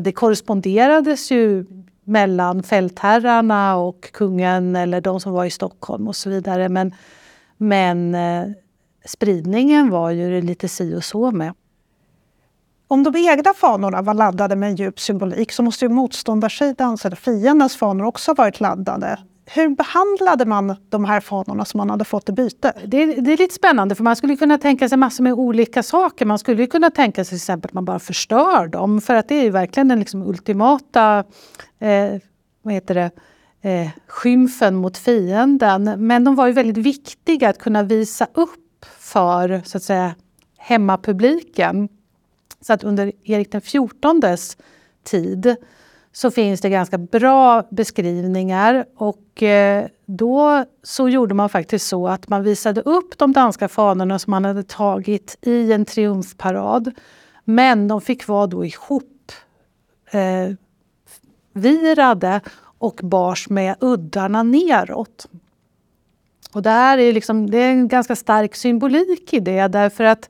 det 0.01 0.11
korresponderades 0.11 1.31
ju 1.31 1.65
mellan 2.03 2.63
fältherrarna 2.63 3.75
och 3.75 4.11
kungen 4.13 4.75
eller 4.75 5.01
de 5.01 5.19
som 5.19 5.31
var 5.31 5.45
i 5.45 5.49
Stockholm 5.49 6.07
och 6.07 6.15
så 6.15 6.29
vidare. 6.29 6.69
Men, 6.69 6.95
men 7.57 8.15
eh, 8.15 8.47
spridningen 9.05 9.89
var 9.89 10.11
ju 10.11 10.41
lite 10.41 10.67
si 10.67 10.95
och 10.95 11.03
så 11.03 11.31
med. 11.31 11.53
Om 12.87 13.03
de 13.03 13.15
egna 13.15 13.53
fanorna 13.53 14.01
var 14.01 14.13
laddade 14.13 14.55
med 14.55 14.69
en 14.69 14.75
djup 14.75 14.99
symbolik 14.99 15.51
så 15.51 15.63
måste 15.63 15.85
ju 15.85 15.89
motståndarsidans 15.89 17.05
eller 17.05 17.15
alltså 17.15 17.31
fiendens 17.31 17.75
fanor 17.75 18.05
också 18.05 18.31
ha 18.31 18.35
varit 18.35 18.59
laddade 18.59 19.19
hur 19.45 19.69
behandlade 19.69 20.45
man 20.45 20.75
de 20.89 21.05
här 21.05 21.19
fanorna 21.19 21.65
som 21.65 21.77
man 21.77 21.89
hade 21.89 22.05
fått 22.05 22.29
i 22.29 22.31
byte? 22.31 22.73
Det 22.85 23.03
är, 23.03 23.21
det 23.21 23.33
är 23.33 23.37
lite 23.37 23.53
spännande 23.53 23.95
för 23.95 24.03
man 24.03 24.15
skulle 24.15 24.35
kunna 24.35 24.57
tänka 24.57 24.89
sig 24.89 24.97
massor 24.97 25.23
med 25.23 25.33
olika 25.33 25.83
saker. 25.83 26.25
Man 26.25 26.39
skulle 26.39 26.67
kunna 26.67 26.89
tänka 26.89 27.23
sig 27.23 27.29
till 27.29 27.35
exempel 27.35 27.69
att 27.69 27.73
man 27.73 27.85
bara 27.85 27.99
förstör 27.99 28.67
dem 28.67 29.01
för 29.01 29.15
att 29.15 29.27
det 29.27 29.35
är 29.35 29.43
ju 29.43 29.49
verkligen 29.49 29.87
den 29.87 29.99
liksom 29.99 30.23
ultimata 30.23 31.23
eh, 31.79 32.21
vad 32.61 32.73
heter 32.73 32.95
det, 32.95 33.11
eh, 33.69 33.89
skymfen 34.07 34.75
mot 34.75 34.97
fienden. 34.97 35.95
Men 35.97 36.23
de 36.23 36.35
var 36.35 36.47
ju 36.47 36.53
väldigt 36.53 36.77
viktiga 36.77 37.49
att 37.49 37.59
kunna 37.59 37.83
visa 37.83 38.27
upp 38.33 38.85
för 38.99 39.61
så 39.65 39.77
att 39.77 39.83
säga 39.83 40.15
hemmapubliken. 40.57 41.89
Så 42.61 42.73
att 42.73 42.83
under 42.83 43.11
Erik 43.23 43.63
XIVs 43.63 44.57
tid 45.03 45.55
så 46.13 46.31
finns 46.31 46.61
det 46.61 46.69
ganska 46.69 46.97
bra 46.97 47.63
beskrivningar 47.69 48.85
och 48.95 49.43
eh, 49.43 49.87
då 50.05 50.65
så 50.83 51.09
gjorde 51.09 51.33
man 51.33 51.49
faktiskt 51.49 51.87
så 51.87 52.07
att 52.07 52.27
man 52.27 52.43
visade 52.43 52.81
upp 52.81 53.17
de 53.17 53.33
danska 53.33 53.67
fanorna 53.67 54.19
som 54.19 54.31
man 54.31 54.45
hade 54.45 54.63
tagit 54.63 55.37
i 55.41 55.73
en 55.73 55.85
triumfparad. 55.85 56.91
Men 57.43 57.87
de 57.87 58.01
fick 58.01 58.27
vara 58.27 58.47
då 58.47 58.65
ihop 58.65 59.31
eh, 60.11 60.55
virade 61.53 62.41
och 62.77 62.99
bars 63.03 63.49
med 63.49 63.75
uddarna 63.79 64.43
neråt. 64.43 65.27
Och 66.53 66.61
det, 66.61 66.69
är 66.69 67.13
liksom, 67.13 67.49
det 67.49 67.57
är 67.57 67.69
en 67.69 67.87
ganska 67.87 68.15
stark 68.15 68.55
symbolik 68.55 69.33
i 69.33 69.39
det 69.39 69.67
därför 69.67 70.03
att 70.03 70.29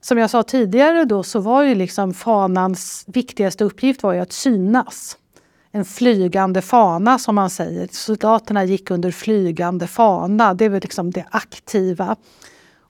som 0.00 0.18
jag 0.18 0.30
sa 0.30 0.42
tidigare 0.42 1.04
då 1.04 1.22
så 1.22 1.40
var 1.40 1.62
ju 1.62 1.74
liksom 1.74 2.14
fanans 2.14 3.04
viktigaste 3.06 3.64
uppgift 3.64 4.02
var 4.02 4.12
ju 4.12 4.20
att 4.20 4.32
synas. 4.32 5.16
En 5.70 5.84
flygande 5.84 6.62
fana 6.62 7.18
som 7.18 7.34
man 7.34 7.50
säger. 7.50 7.88
Soldaterna 7.92 8.64
gick 8.64 8.90
under 8.90 9.10
flygande 9.10 9.86
fana, 9.86 10.54
det 10.54 10.68
var 10.68 10.80
liksom 10.80 11.10
det 11.10 11.24
aktiva. 11.30 12.16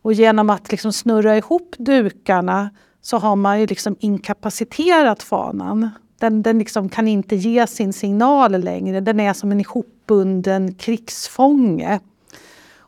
Och 0.03 0.13
genom 0.13 0.51
att 0.51 0.71
liksom 0.71 0.93
snurra 0.93 1.37
ihop 1.37 1.75
dukarna 1.79 2.71
så 3.03 3.19
har 3.19 3.37
man 3.37 3.61
ju 3.61 3.67
liksom 3.67 3.97
inkapaciterat 4.01 5.23
fanan. 5.23 5.91
Den, 6.19 6.43
den 6.43 6.59
liksom 6.59 6.89
kan 6.89 7.09
inte 7.09 7.37
ge 7.37 7.67
sin 7.67 7.93
signal 7.93 8.53
längre. 8.53 9.01
Den 9.01 9.21
är 9.21 9.33
som 9.33 9.53
en 9.53 9.61
ihopbunden 9.61 10.75
krigsfånge. 10.75 12.01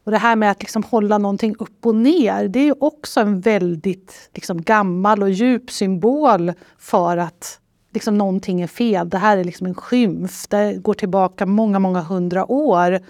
Och 0.09 0.13
det 0.13 0.19
här 0.19 0.37
med 0.37 0.51
att 0.51 0.61
liksom 0.61 0.83
hålla 0.83 1.19
någonting 1.19 1.55
upp 1.59 1.87
och 1.87 1.95
ner, 1.95 2.49
det 2.49 2.69
är 2.69 2.85
också 2.85 3.21
en 3.21 3.41
väldigt 3.41 4.31
liksom 4.35 4.63
gammal 4.63 5.23
och 5.23 5.31
djup 5.31 5.71
symbol 5.71 6.53
för 6.79 7.17
att 7.17 7.61
liksom 7.93 8.19
någonting 8.19 8.61
är 8.61 8.67
fel. 8.67 9.09
Det 9.09 9.19
här 9.19 9.37
är 9.37 9.45
liksom 9.45 9.67
en 9.67 9.75
skymf. 9.75 10.49
Det 10.49 10.73
går 10.73 10.95
tillbaka 10.95 11.47
många, 11.47 11.79
många 11.79 12.01
hundra 12.01 12.53
år. 12.53 13.01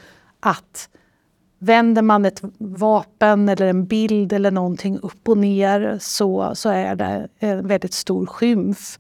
Att 0.41 0.89
vänder 1.59 2.03
man 2.03 2.25
ett 2.25 2.43
vapen 2.59 3.49
eller 3.49 3.67
en 3.67 3.87
bild 3.87 4.33
eller 4.33 4.51
någonting 4.51 4.99
upp 4.99 5.29
och 5.29 5.39
ner 5.39 5.99
så, 6.01 6.55
så 6.55 6.69
är 6.69 6.97
det 6.97 7.29
en 7.39 7.67
väldigt 7.67 7.95
stor 7.95 8.27
skymf. 8.27 8.99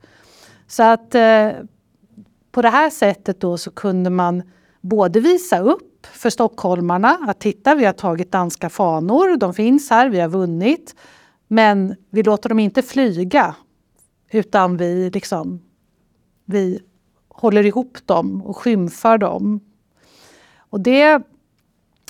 Så 0.66 0.82
att 0.82 1.14
eh, 1.14 1.50
på 2.52 2.62
det 2.62 2.70
här 2.70 2.90
sättet 2.90 3.40
då 3.40 3.58
så 3.58 3.70
kunde 3.70 4.10
man 4.10 4.42
både 4.80 5.20
visa 5.20 5.58
upp 5.58 5.87
för 6.06 6.30
stockholmarna 6.30 7.18
att 7.28 7.40
titta, 7.40 7.74
vi 7.74 7.84
har 7.84 7.92
tagit 7.92 8.32
danska 8.32 8.68
fanor, 8.68 9.36
de 9.36 9.54
finns 9.54 9.90
här, 9.90 10.08
vi 10.08 10.20
har 10.20 10.28
vunnit. 10.28 10.94
Men 11.48 11.96
vi 12.10 12.22
låter 12.22 12.48
dem 12.48 12.58
inte 12.58 12.82
flyga 12.82 13.54
utan 14.30 14.76
vi, 14.76 15.10
liksom, 15.10 15.62
vi 16.44 16.80
håller 17.28 17.66
ihop 17.66 17.98
dem 18.04 18.42
och 18.42 18.56
skymfar 18.56 19.18
dem. 19.18 19.60
Och 20.56 20.80
det, 20.80 21.22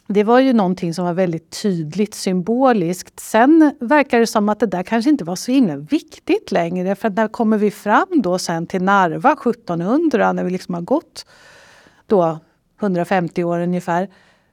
det 0.07 0.25
var 0.25 0.41
ju 0.41 0.53
någonting 0.53 0.95
som 0.95 1.05
var 1.05 1.13
väldigt 1.13 1.63
tydligt 1.63 2.15
symboliskt. 2.15 3.21
Sen 3.21 3.73
verkar 3.81 4.21
det 4.21 4.27
som 4.27 4.49
att 4.49 4.61
det 4.61 4.67
där 4.67 4.83
kanske 4.83 5.11
inte 5.11 5.25
var 5.25 5.37
så 5.37 5.53
himla 5.53 5.77
viktigt 5.77 6.53
längre. 6.53 6.95
För 6.95 7.11
när 7.11 7.29
kommer 7.29 7.59
vi 7.59 7.71
fram 7.71 8.23
då 8.23 8.39
sen 8.39 8.67
till 8.67 8.83
Narva 8.83 9.33
1700 9.33 10.33
när 10.33 10.45
vi 10.45 10.51
liksom 10.51 10.75
har 10.75 10.83
gått 10.83 11.27
då 12.07 12.39
150 12.81 13.45
år 13.45 13.61
ungefär, 13.61 14.09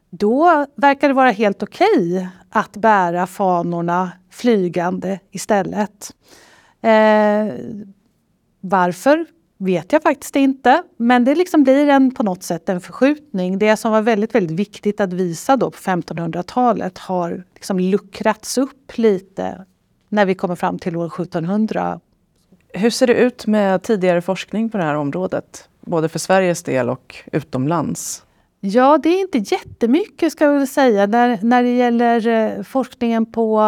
då 0.10 0.66
verkar 0.76 1.08
det 1.08 1.14
vara 1.14 1.32
helt 1.32 1.64
okej 1.64 2.18
okay 2.18 2.28
att 2.50 2.78
bära 2.78 3.28
fanorna 3.28 4.12
flygande 4.32 5.20
istället. 5.32 6.14
Eh, 6.82 7.54
varför 8.62 9.26
vet 9.58 9.94
jag 9.94 10.04
faktiskt 10.04 10.36
inte, 10.36 10.84
men 10.98 11.26
det 11.26 11.36
liksom 11.36 11.64
blir 11.64 11.88
en, 11.88 12.12
på 12.12 12.24
något 12.24 12.44
sätt 12.44 12.70
en 12.70 12.82
förskjutning. 12.82 13.60
Det 13.60 13.78
som 13.78 13.92
var 13.92 14.02
väldigt, 14.02 14.36
väldigt 14.36 14.60
viktigt 14.60 15.02
att 15.02 15.14
visa 15.14 15.58
då 15.58 15.72
på 15.72 15.78
1500-talet 15.78 16.98
har 16.98 17.44
liksom 17.54 17.80
luckrats 17.80 18.58
upp 18.58 18.98
lite 18.98 19.66
när 20.10 20.26
vi 20.26 20.36
kommer 20.36 20.56
fram 20.56 20.80
till 20.80 20.96
år 20.96 21.06
1700. 21.06 22.00
Hur 22.74 22.90
ser 22.90 23.08
det 23.08 23.14
ut 23.14 23.48
med 23.48 23.84
tidigare 23.84 24.22
forskning 24.22 24.70
på 24.70 24.78
det 24.78 24.84
här 24.84 24.96
området? 24.96 25.70
Både 25.86 26.10
för 26.10 26.20
Sveriges 26.20 26.64
del 26.64 26.90
och 26.90 27.16
utomlands? 27.32 28.26
Ja, 28.60 28.98
det 28.98 29.10
är 29.10 29.22
inte 29.22 29.38
jättemycket 29.38 30.32
ska 30.32 30.46
jag 30.46 30.68
säga. 30.68 31.06
När, 31.06 31.40
när 31.42 31.64
det 31.64 31.76
gäller 31.76 32.28
eh, 32.28 32.64
forskningen 32.64 33.26
på 33.32 33.62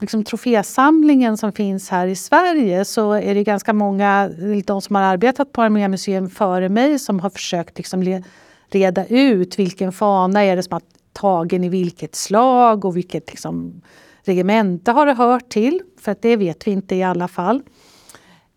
liksom, 0.00 0.24
trofésamlingen 0.24 1.36
som 1.36 1.52
finns 1.52 1.90
här 1.90 2.06
i 2.06 2.16
Sverige 2.16 2.84
så 2.84 3.12
är 3.12 3.34
det 3.34 3.44
ganska 3.44 3.72
många, 3.72 4.30
de 4.64 4.82
som 4.82 4.96
har 4.96 5.02
arbetat 5.02 5.52
på 5.52 5.62
Armémuseum 5.62 6.30
före 6.30 6.68
mig 6.68 6.98
som 6.98 7.20
har 7.20 7.30
försökt 7.30 7.78
liksom, 7.78 8.22
reda 8.70 9.06
ut 9.06 9.58
vilken 9.58 9.92
fana 9.92 10.44
är 10.44 10.56
det 10.56 10.62
som 10.62 10.72
har 10.72 10.82
tagen 11.12 11.64
i 11.64 11.68
vilket 11.68 12.14
slag 12.14 12.84
och 12.84 12.96
vilket 12.96 13.30
liksom, 13.30 13.80
regemente 14.24 14.92
har 14.92 15.06
det 15.06 15.14
hört 15.14 15.48
till. 15.48 15.80
För 16.00 16.12
att 16.12 16.22
det 16.22 16.36
vet 16.36 16.66
vi 16.66 16.70
inte 16.70 16.94
i 16.94 17.02
alla 17.02 17.28
fall. 17.28 17.62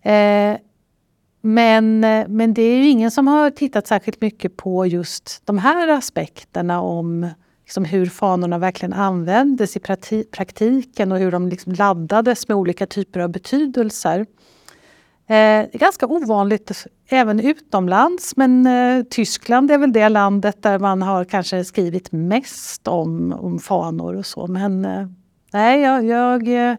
Eh, 0.01 0.57
men, 1.45 2.03
eh, 2.03 2.27
men 2.27 2.53
det 2.53 2.61
är 2.61 2.77
ju 2.77 2.87
ingen 2.87 3.11
som 3.11 3.27
har 3.27 3.49
tittat 3.49 3.87
särskilt 3.87 4.21
mycket 4.21 4.57
på 4.57 4.85
just 4.85 5.41
de 5.45 5.57
här 5.57 5.87
aspekterna 5.87 6.81
om 6.81 7.29
liksom 7.63 7.85
hur 7.85 8.05
fanorna 8.05 8.57
verkligen 8.57 8.93
användes 8.93 9.77
i 9.77 9.79
praktiken 10.31 11.11
och 11.11 11.17
hur 11.17 11.31
de 11.31 11.49
liksom 11.49 11.73
laddades 11.73 12.47
med 12.47 12.57
olika 12.57 12.85
typer 12.85 13.19
av 13.19 13.29
betydelser. 13.29 14.19
Eh, 14.19 14.25
det 15.27 15.69
är 15.73 15.79
ganska 15.79 16.07
ovanligt 16.07 16.85
även 17.07 17.39
utomlands 17.39 18.37
men 18.37 18.67
eh, 18.67 19.03
Tyskland 19.03 19.71
är 19.71 19.77
väl 19.77 19.93
det 19.93 20.09
landet 20.09 20.63
där 20.63 20.79
man 20.79 21.01
har 21.01 21.25
kanske 21.25 21.63
skrivit 21.63 22.11
mest 22.11 22.87
om, 22.87 23.33
om 23.33 23.59
fanor 23.59 24.15
och 24.15 24.25
så. 24.25 24.47
Men 24.47 24.85
eh, 24.85 25.07
nej, 25.53 25.81
jag, 25.81 26.05
jag, 26.05 26.47
eh, 26.47 26.75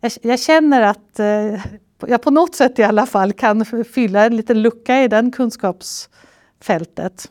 jag, 0.00 0.12
jag 0.22 0.40
känner 0.40 0.82
att 0.82 1.18
eh, 1.18 1.60
jag 2.00 2.22
på 2.22 2.30
något 2.30 2.54
sätt 2.54 2.78
i 2.78 2.82
alla 2.82 3.06
fall 3.06 3.32
kan 3.32 3.64
fylla 3.94 4.26
en 4.26 4.36
liten 4.36 4.62
lucka 4.62 5.02
i 5.02 5.08
den 5.08 5.32
kunskapsfältet. 5.32 7.30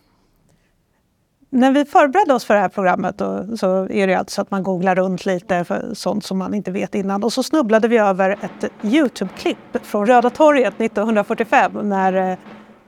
När 1.50 1.72
vi 1.72 1.86
förberedde 1.86 2.34
oss 2.34 2.46
för 2.46 2.54
det 2.54 2.60
här 2.60 2.70
programmet 2.70 3.18
då, 3.18 3.58
så 3.58 3.90
är 3.90 4.08
det 4.08 4.14
alltså 4.14 4.42
att 4.42 4.52
man 4.52 4.64
googlar 4.64 4.96
runt 4.96 5.26
lite 5.26 5.64
för 5.64 5.94
sånt 5.94 6.26
som 6.26 6.38
man 6.38 6.54
inte 6.54 6.72
vet 6.72 6.96
innan. 6.96 7.24
Och 7.24 7.34
så 7.34 7.44
snubblade 7.44 7.88
vi 7.88 7.98
över 7.98 8.32
ett 8.32 8.72
Youtube-klipp 8.82 9.78
från 9.84 10.06
Röda 10.06 10.30
torget 10.30 10.82
1945 10.82 11.90
när 11.90 12.32
eh, 12.32 12.38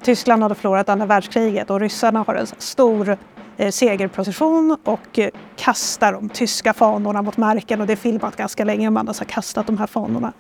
Tyskland 0.02 0.44
hade 0.44 0.56
förlorat 0.56 0.90
andra 0.90 1.06
världskriget 1.06 1.70
och 1.70 1.80
ryssarna 1.80 2.24
har 2.28 2.36
en 2.36 2.48
stor 2.48 3.18
eh, 3.58 3.72
segerprocession 3.72 4.78
och 4.84 5.20
eh, 5.20 5.30
kastar 5.56 6.14
de 6.14 6.30
tyska 6.30 6.74
fanorna 6.74 7.22
mot 7.22 7.38
marken 7.38 7.82
och 7.82 7.88
det 7.88 7.94
är 7.94 7.98
filmat 7.98 8.36
ganska 8.36 8.64
länge 8.64 8.90
man 8.90 9.08
har 9.08 9.26
kastat 9.26 9.68
de 9.68 9.78
här 9.78 9.88
fanorna. 9.88 10.34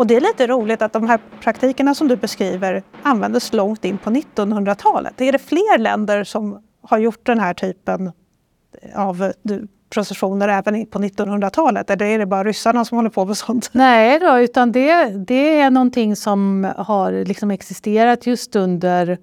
Och 0.00 0.06
det 0.06 0.16
är 0.16 0.20
lite 0.20 0.46
roligt 0.46 0.82
att 0.82 0.92
de 0.92 1.08
här 1.08 1.20
praktikerna 1.40 1.94
som 1.94 2.08
du 2.08 2.16
beskriver 2.16 2.82
användes 3.02 3.52
långt 3.52 3.84
in 3.84 3.98
på 3.98 4.10
1900-talet. 4.10 5.20
Är 5.20 5.32
det 5.32 5.38
fler 5.38 5.78
länder 5.78 6.24
som 6.24 6.62
har 6.82 6.98
gjort 6.98 7.26
den 7.26 7.38
här 7.40 7.54
typen 7.54 8.12
av 8.94 9.22
eh, 9.22 9.30
processioner 9.90 10.48
även 10.48 10.86
på 10.86 10.98
1900-talet? 10.98 11.90
Eller 11.90 12.06
är 12.06 12.18
det 12.18 12.26
bara 12.26 12.44
ryssarna 12.44 12.84
som 12.84 12.96
håller 12.96 13.10
på 13.10 13.24
med 13.24 13.36
sånt? 13.36 13.70
Nej, 13.72 14.18
då, 14.18 14.38
utan 14.38 14.72
det, 14.72 15.04
det 15.26 15.60
är 15.60 15.70
någonting 15.70 16.16
som 16.16 16.72
har 16.76 17.24
liksom 17.24 17.50
existerat 17.50 18.26
just 18.26 18.56
under 18.56 19.18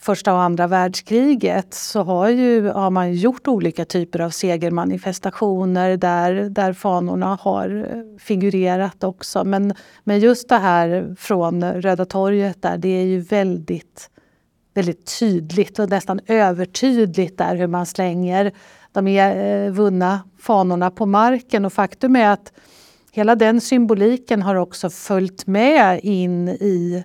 första 0.00 0.34
och 0.34 0.40
andra 0.40 0.66
världskriget 0.66 1.74
så 1.74 2.02
har, 2.02 2.28
ju, 2.28 2.68
har 2.68 2.90
man 2.90 3.14
gjort 3.14 3.48
olika 3.48 3.84
typer 3.84 4.20
av 4.20 4.30
segermanifestationer 4.30 5.96
där, 5.96 6.34
där 6.34 6.72
fanorna 6.72 7.38
har 7.40 7.86
eh, 7.90 8.18
figurerat 8.18 9.04
också. 9.04 9.44
Men, 9.44 9.74
men 10.04 10.20
just 10.20 10.48
det 10.48 10.58
här 10.58 11.14
från 11.18 11.64
Röda 11.64 12.04
torget 12.04 12.62
där, 12.62 12.78
det 12.78 12.88
är 12.88 13.04
ju 13.04 13.20
väldigt, 13.20 14.10
väldigt 14.74 15.18
tydligt 15.18 15.78
och 15.78 15.90
nästan 15.90 16.20
övertydligt 16.26 17.38
där 17.38 17.56
hur 17.56 17.66
man 17.66 17.86
slänger 17.86 18.52
de 18.92 19.08
är, 19.08 19.70
vunna 19.70 20.20
fanorna 20.38 20.90
på 20.90 21.06
marken. 21.06 21.64
Och 21.64 21.72
faktum 21.72 22.16
är 22.16 22.30
att 22.30 22.52
hela 23.12 23.34
den 23.34 23.60
symboliken 23.60 24.42
har 24.42 24.54
också 24.54 24.90
följt 24.90 25.46
med 25.46 26.00
in 26.02 26.48
i 26.48 27.04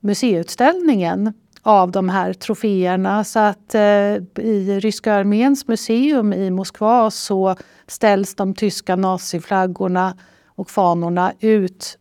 museiutställningen 0.00 1.32
av 1.66 1.90
de 1.90 2.08
här 2.08 2.32
troféerna. 2.32 3.24
Så 3.24 3.38
att 3.38 3.74
eh, 3.74 4.14
i 4.44 4.80
ryska 4.80 5.14
arméns 5.14 5.68
museum 5.68 6.32
i 6.32 6.50
Moskva 6.50 7.10
så 7.10 7.56
ställs 7.86 8.34
de 8.34 8.54
tyska 8.54 8.96
naziflaggorna 8.96 10.16
och 10.46 10.70
fanorna 10.70 11.32
ut 11.40 11.98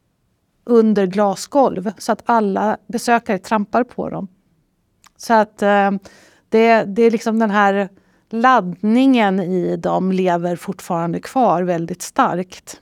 under 0.65 1.05
glasgolv 1.05 1.91
så 1.97 2.11
att 2.11 2.21
alla 2.25 2.77
besökare 2.87 3.37
trampar 3.37 3.83
på 3.83 4.09
dem. 4.09 4.27
Så 5.17 5.33
att 5.33 5.61
eh, 5.61 5.91
det, 6.49 6.83
det 6.83 7.01
är 7.01 7.11
liksom 7.11 7.39
den 7.39 7.51
här 7.51 7.89
laddningen 8.29 9.39
i 9.39 9.77
dem 9.77 10.11
lever 10.11 10.55
fortfarande 10.55 11.19
kvar 11.19 11.63
väldigt 11.63 12.01
starkt. 12.01 12.81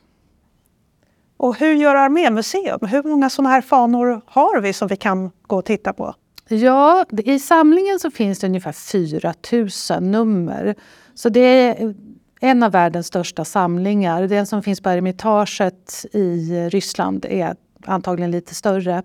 Och 1.37 1.55
hur 1.59 1.73
gör 1.73 1.95
Armémuseum? 1.95 2.79
Hur 2.81 3.03
många 3.03 3.29
sådana 3.29 3.49
här 3.49 3.61
fanor 3.61 4.21
har 4.25 4.61
vi 4.61 4.73
som 4.73 4.87
vi 4.87 4.95
kan 4.95 5.31
gå 5.41 5.57
och 5.57 5.65
titta 5.65 5.93
på? 5.93 6.15
Ja, 6.53 7.05
i 7.17 7.39
samlingen 7.39 7.99
så 7.99 8.11
finns 8.11 8.39
det 8.39 8.47
ungefär 8.47 8.71
4 8.71 9.33
000 9.51 10.03
nummer. 10.03 10.75
Så 11.13 11.29
det 11.29 11.39
är 11.39 11.95
en 12.39 12.63
av 12.63 12.71
världens 12.71 13.07
största 13.07 13.45
samlingar. 13.45 14.27
Den 14.27 14.47
som 14.47 14.63
finns 14.63 14.81
på 14.81 14.89
Eremitaget 14.89 16.05
i 16.11 16.53
Ryssland 16.69 17.25
är 17.29 17.55
antagligen 17.85 18.31
lite 18.31 18.55
större. 18.55 19.03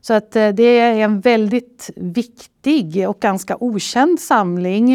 Så 0.00 0.14
att 0.14 0.36
eh, 0.36 0.48
det 0.48 0.78
är 0.78 0.94
en 0.94 1.20
väldigt 1.20 1.90
viktig 1.96 3.08
och 3.08 3.18
ganska 3.20 3.56
okänd 3.60 4.20
samling. 4.20 4.94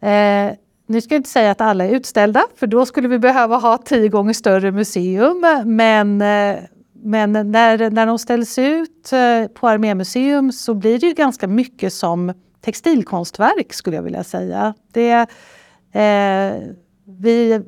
Eh, 0.00 0.52
nu 0.86 1.00
ska 1.00 1.14
jag 1.14 1.18
inte 1.18 1.30
säga 1.30 1.50
att 1.50 1.60
alla 1.60 1.84
är 1.84 1.90
utställda, 1.90 2.42
för 2.56 2.66
då 2.66 2.86
skulle 2.86 3.08
vi 3.08 3.18
behöva 3.18 3.56
ha 3.56 3.78
tio 3.78 4.08
gånger 4.08 4.32
större 4.32 4.70
museum. 4.70 5.46
Men 5.64 6.22
eh, 6.22 6.56
men 7.02 7.32
när, 7.32 7.90
när 7.90 8.06
de 8.06 8.18
ställs 8.18 8.58
ut 8.58 9.12
eh, 9.12 9.46
på 9.46 9.68
Armémuseum 9.68 10.52
så 10.52 10.74
blir 10.74 10.98
det 10.98 11.06
ju 11.06 11.12
ganska 11.12 11.48
mycket 11.48 11.92
som 11.92 12.32
textilkonstverk 12.60 13.72
skulle 13.72 13.96
jag 13.96 14.02
vilja 14.02 14.24
säga. 14.24 14.74
Det, 14.92 15.26
eh, 15.92 16.62
vi 17.04 17.62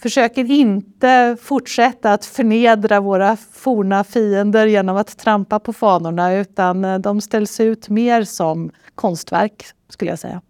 försöker 0.00 0.50
inte 0.50 1.36
fortsätta 1.42 2.12
att 2.12 2.24
förnedra 2.24 3.00
våra 3.00 3.36
forna 3.36 4.04
fiender 4.04 4.66
genom 4.66 4.96
att 4.96 5.18
trampa 5.18 5.58
på 5.58 5.72
fanorna 5.72 6.34
utan 6.34 6.84
eh, 6.84 6.98
de 6.98 7.20
ställs 7.20 7.60
ut 7.60 7.88
mer 7.88 8.24
som 8.24 8.70
konstverk 8.94 9.64
skulle 9.88 10.10
jag 10.10 10.18
säga. 10.18 10.40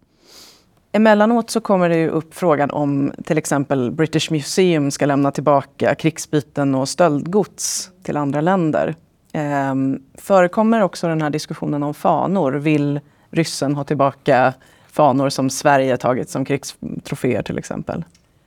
Emellanåt 0.95 1.49
så 1.49 1.61
kommer 1.61 1.89
det 1.89 1.97
ju 1.97 2.09
upp 2.09 2.35
frågan 2.35 2.71
om 2.71 3.11
till 3.23 3.37
exempel 3.37 3.91
British 3.91 4.31
Museum 4.31 4.91
ska 4.91 5.05
lämna 5.05 5.31
tillbaka 5.31 5.95
krigsbyten 5.95 6.75
och 6.75 6.89
stöldgods 6.89 7.91
till 8.03 8.17
andra 8.17 8.41
länder. 8.41 8.95
Ehm, 9.33 9.99
förekommer 10.13 10.81
också 10.81 11.07
den 11.07 11.21
här 11.21 11.29
diskussionen 11.29 11.83
om 11.83 11.93
fanor? 11.93 12.51
Vill 12.51 12.99
ryssen 13.29 13.75
ha 13.75 13.83
tillbaka 13.83 14.53
fanor 14.87 15.29
som 15.29 15.49
Sverige 15.49 15.97
tagit 15.97 16.29
som 16.29 16.45
krigstroféer 16.45 17.43
till 17.43 17.57
exempel? 17.57 18.03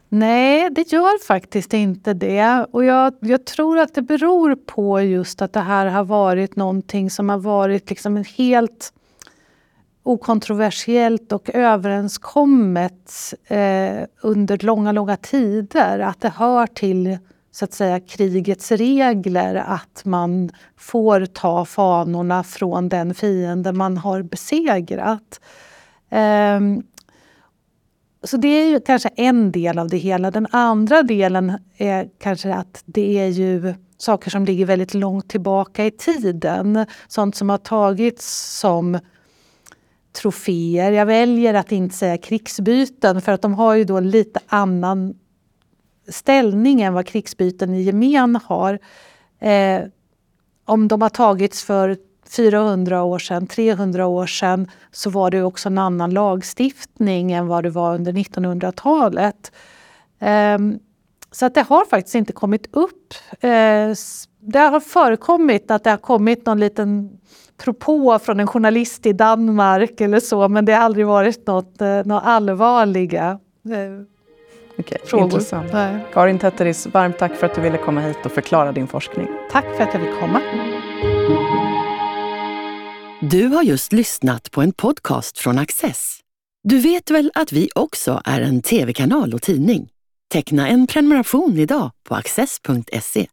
Nej, 0.09 0.71
det 0.71 0.93
gör 0.93 1.25
faktiskt 1.27 1.75
inte 1.75 2.15
det. 2.15 2.67
Och 2.71 2.85
jag, 2.85 3.15
jag, 3.21 3.45
tror 3.45 3.79
att 3.79 3.95
det 3.95 4.03
beror 4.03 4.55
på 4.55 5.01
just 5.01 5.43
att 5.43 5.53
det 5.53 5.61
här 5.61 5.87
har 5.87 6.05
varit 6.05 6.57
någonting 6.57 7.11
som 7.11 7.29
har 7.29 7.39
varit 7.39 7.91
liksom 7.91 8.17
en 8.17 8.25
helt 8.25 8.93
okontroversiellt 10.09 11.33
och 11.33 11.51
överenskommet 11.55 13.35
eh, 13.47 14.05
under 14.23 14.65
långa, 14.65 14.93
långa 14.93 15.17
tider. 15.17 15.99
Att 15.99 16.21
det 16.21 16.29
hör 16.29 16.67
till 16.67 17.19
så 17.51 17.65
att 17.65 17.73
säga 17.73 18.01
krigets 18.01 18.73
regler 18.73 19.55
att 19.55 20.03
man 20.05 20.51
får 20.77 21.27
ta 21.27 21.65
fanorna 21.65 22.45
från 22.45 22.89
den 22.89 23.15
fiende 23.15 23.73
man 23.73 23.97
har 23.97 24.23
besegrat. 24.23 25.41
Eh, 26.11 26.61
så 28.23 28.37
det 28.37 28.49
är 28.49 28.71
ju 28.71 28.81
kanske 28.81 29.09
en 29.09 29.53
del 29.53 29.79
av 29.79 29.89
det 29.89 29.97
hela. 29.97 30.31
Den 30.31 30.47
andra 30.51 31.03
delen 31.03 31.53
är 31.77 32.09
kanske 32.19 32.55
att 32.55 32.83
det 32.87 33.19
är 33.19 33.29
ju 33.29 33.75
saker 33.99 34.31
som 34.31 34.45
ligger 34.45 34.67
väldigt 34.67 34.95
långt 34.95 35.29
tillbaka 35.29 35.87
i 35.87 35.91
tiden. 35.91 36.87
Sånt 37.09 37.37
som 37.37 37.51
har 37.51 37.59
tagits 37.59 38.59
som 38.59 38.99
troféer. 40.19 40.93
Jag 40.93 41.07
väljer 41.07 41.55
att 41.55 41.73
inte 41.73 41.95
säga 41.95 42.19
krigsbyten 42.19 43.21
för 43.21 43.33
att 43.33 43.43
de 43.43 43.55
har 43.55 43.75
ju 43.75 43.85
då 43.85 43.97
en 43.97 44.11
lite 44.11 44.41
annan 44.47 45.15
ställning 46.09 46.81
än 46.81 46.95
vad 46.95 47.07
krigsbyten 47.07 47.75
i 47.75 47.83
gemen 47.83 48.37
har. 48.37 48.79
Eh, 49.41 49.81
om 50.65 50.89
de 50.89 51.03
har 51.03 51.09
tagits 51.09 51.65
för 51.65 51.97
400 52.29 53.03
år 53.03 53.19
sedan, 53.19 53.47
300 53.47 54.07
år 54.07 54.27
sedan 54.27 54.71
så 54.93 55.11
var 55.11 55.31
det 55.31 55.43
också 55.43 55.69
en 55.69 55.79
annan 55.79 56.11
lagstiftning 56.11 57.33
än 57.33 57.47
vad 57.47 57.65
det 57.65 57.71
var 57.71 57.95
under 57.95 58.13
1900-talet. 58.13 59.53
Eh, 60.19 60.59
så 61.31 61.47
att 61.47 61.55
det 61.55 61.63
har 61.63 61.85
faktiskt 61.85 62.15
inte 62.15 62.33
kommit 62.33 62.69
upp. 62.73 63.15
Eh, 63.41 63.93
det 64.41 64.59
har 64.59 64.81
förekommit 64.81 65.71
att 65.71 65.85
det 65.85 65.91
har 65.91 65.97
kommit 65.97 66.47
någon 66.47 66.61
liten 66.61 67.19
propå 67.59 68.19
från 68.19 68.41
en 68.41 68.47
journalist 68.47 69.07
i 69.07 69.13
Danmark 69.13 70.01
eller 70.01 70.21
så 70.21 70.49
men 70.49 70.65
det 70.65 70.73
har 70.73 70.81
aldrig 70.81 71.07
varit 71.07 71.47
något, 71.47 71.81
eh, 71.81 72.05
något 72.05 72.23
allvarliga 72.25 73.39
eh, 73.65 74.05
Okej, 74.79 74.99
frågor. 75.05 75.25
Intressant. 75.25 75.73
Nej. 75.73 76.07
Karin 76.13 76.39
Tetteris, 76.39 76.87
varmt 76.87 77.19
tack 77.19 77.35
för 77.37 77.47
att 77.47 77.55
du 77.55 77.61
ville 77.61 77.79
komma 77.79 78.01
hit 78.01 78.17
och 78.25 78.33
förklara 78.33 78.73
din 78.73 78.87
forskning. 78.87 79.29
Tack 79.51 79.65
för 79.77 79.85
att 79.85 79.95
jag 79.95 80.03
fick 80.03 80.21
komma. 80.21 80.41
Du 83.21 83.47
har 83.47 83.63
just 83.63 83.93
lyssnat 83.93 84.51
på 84.51 84.63
en 84.63 84.73
podcast 84.73 85.39
från 85.39 85.59
Access. 85.59 86.21
Du 86.63 86.79
vet 86.79 87.11
väl 87.11 87.31
att 87.35 87.53
vi 87.53 87.69
också 87.75 88.23
är 88.25 88.41
en 88.41 88.63
tv-kanal 88.63 89.35
och 89.35 89.43
tidning? 89.43 89.89
Teckna 90.33 90.69
en 90.69 90.87
prenumeration 90.87 91.59
idag 91.59 91.91
på 92.09 92.15
access.se. 92.15 93.29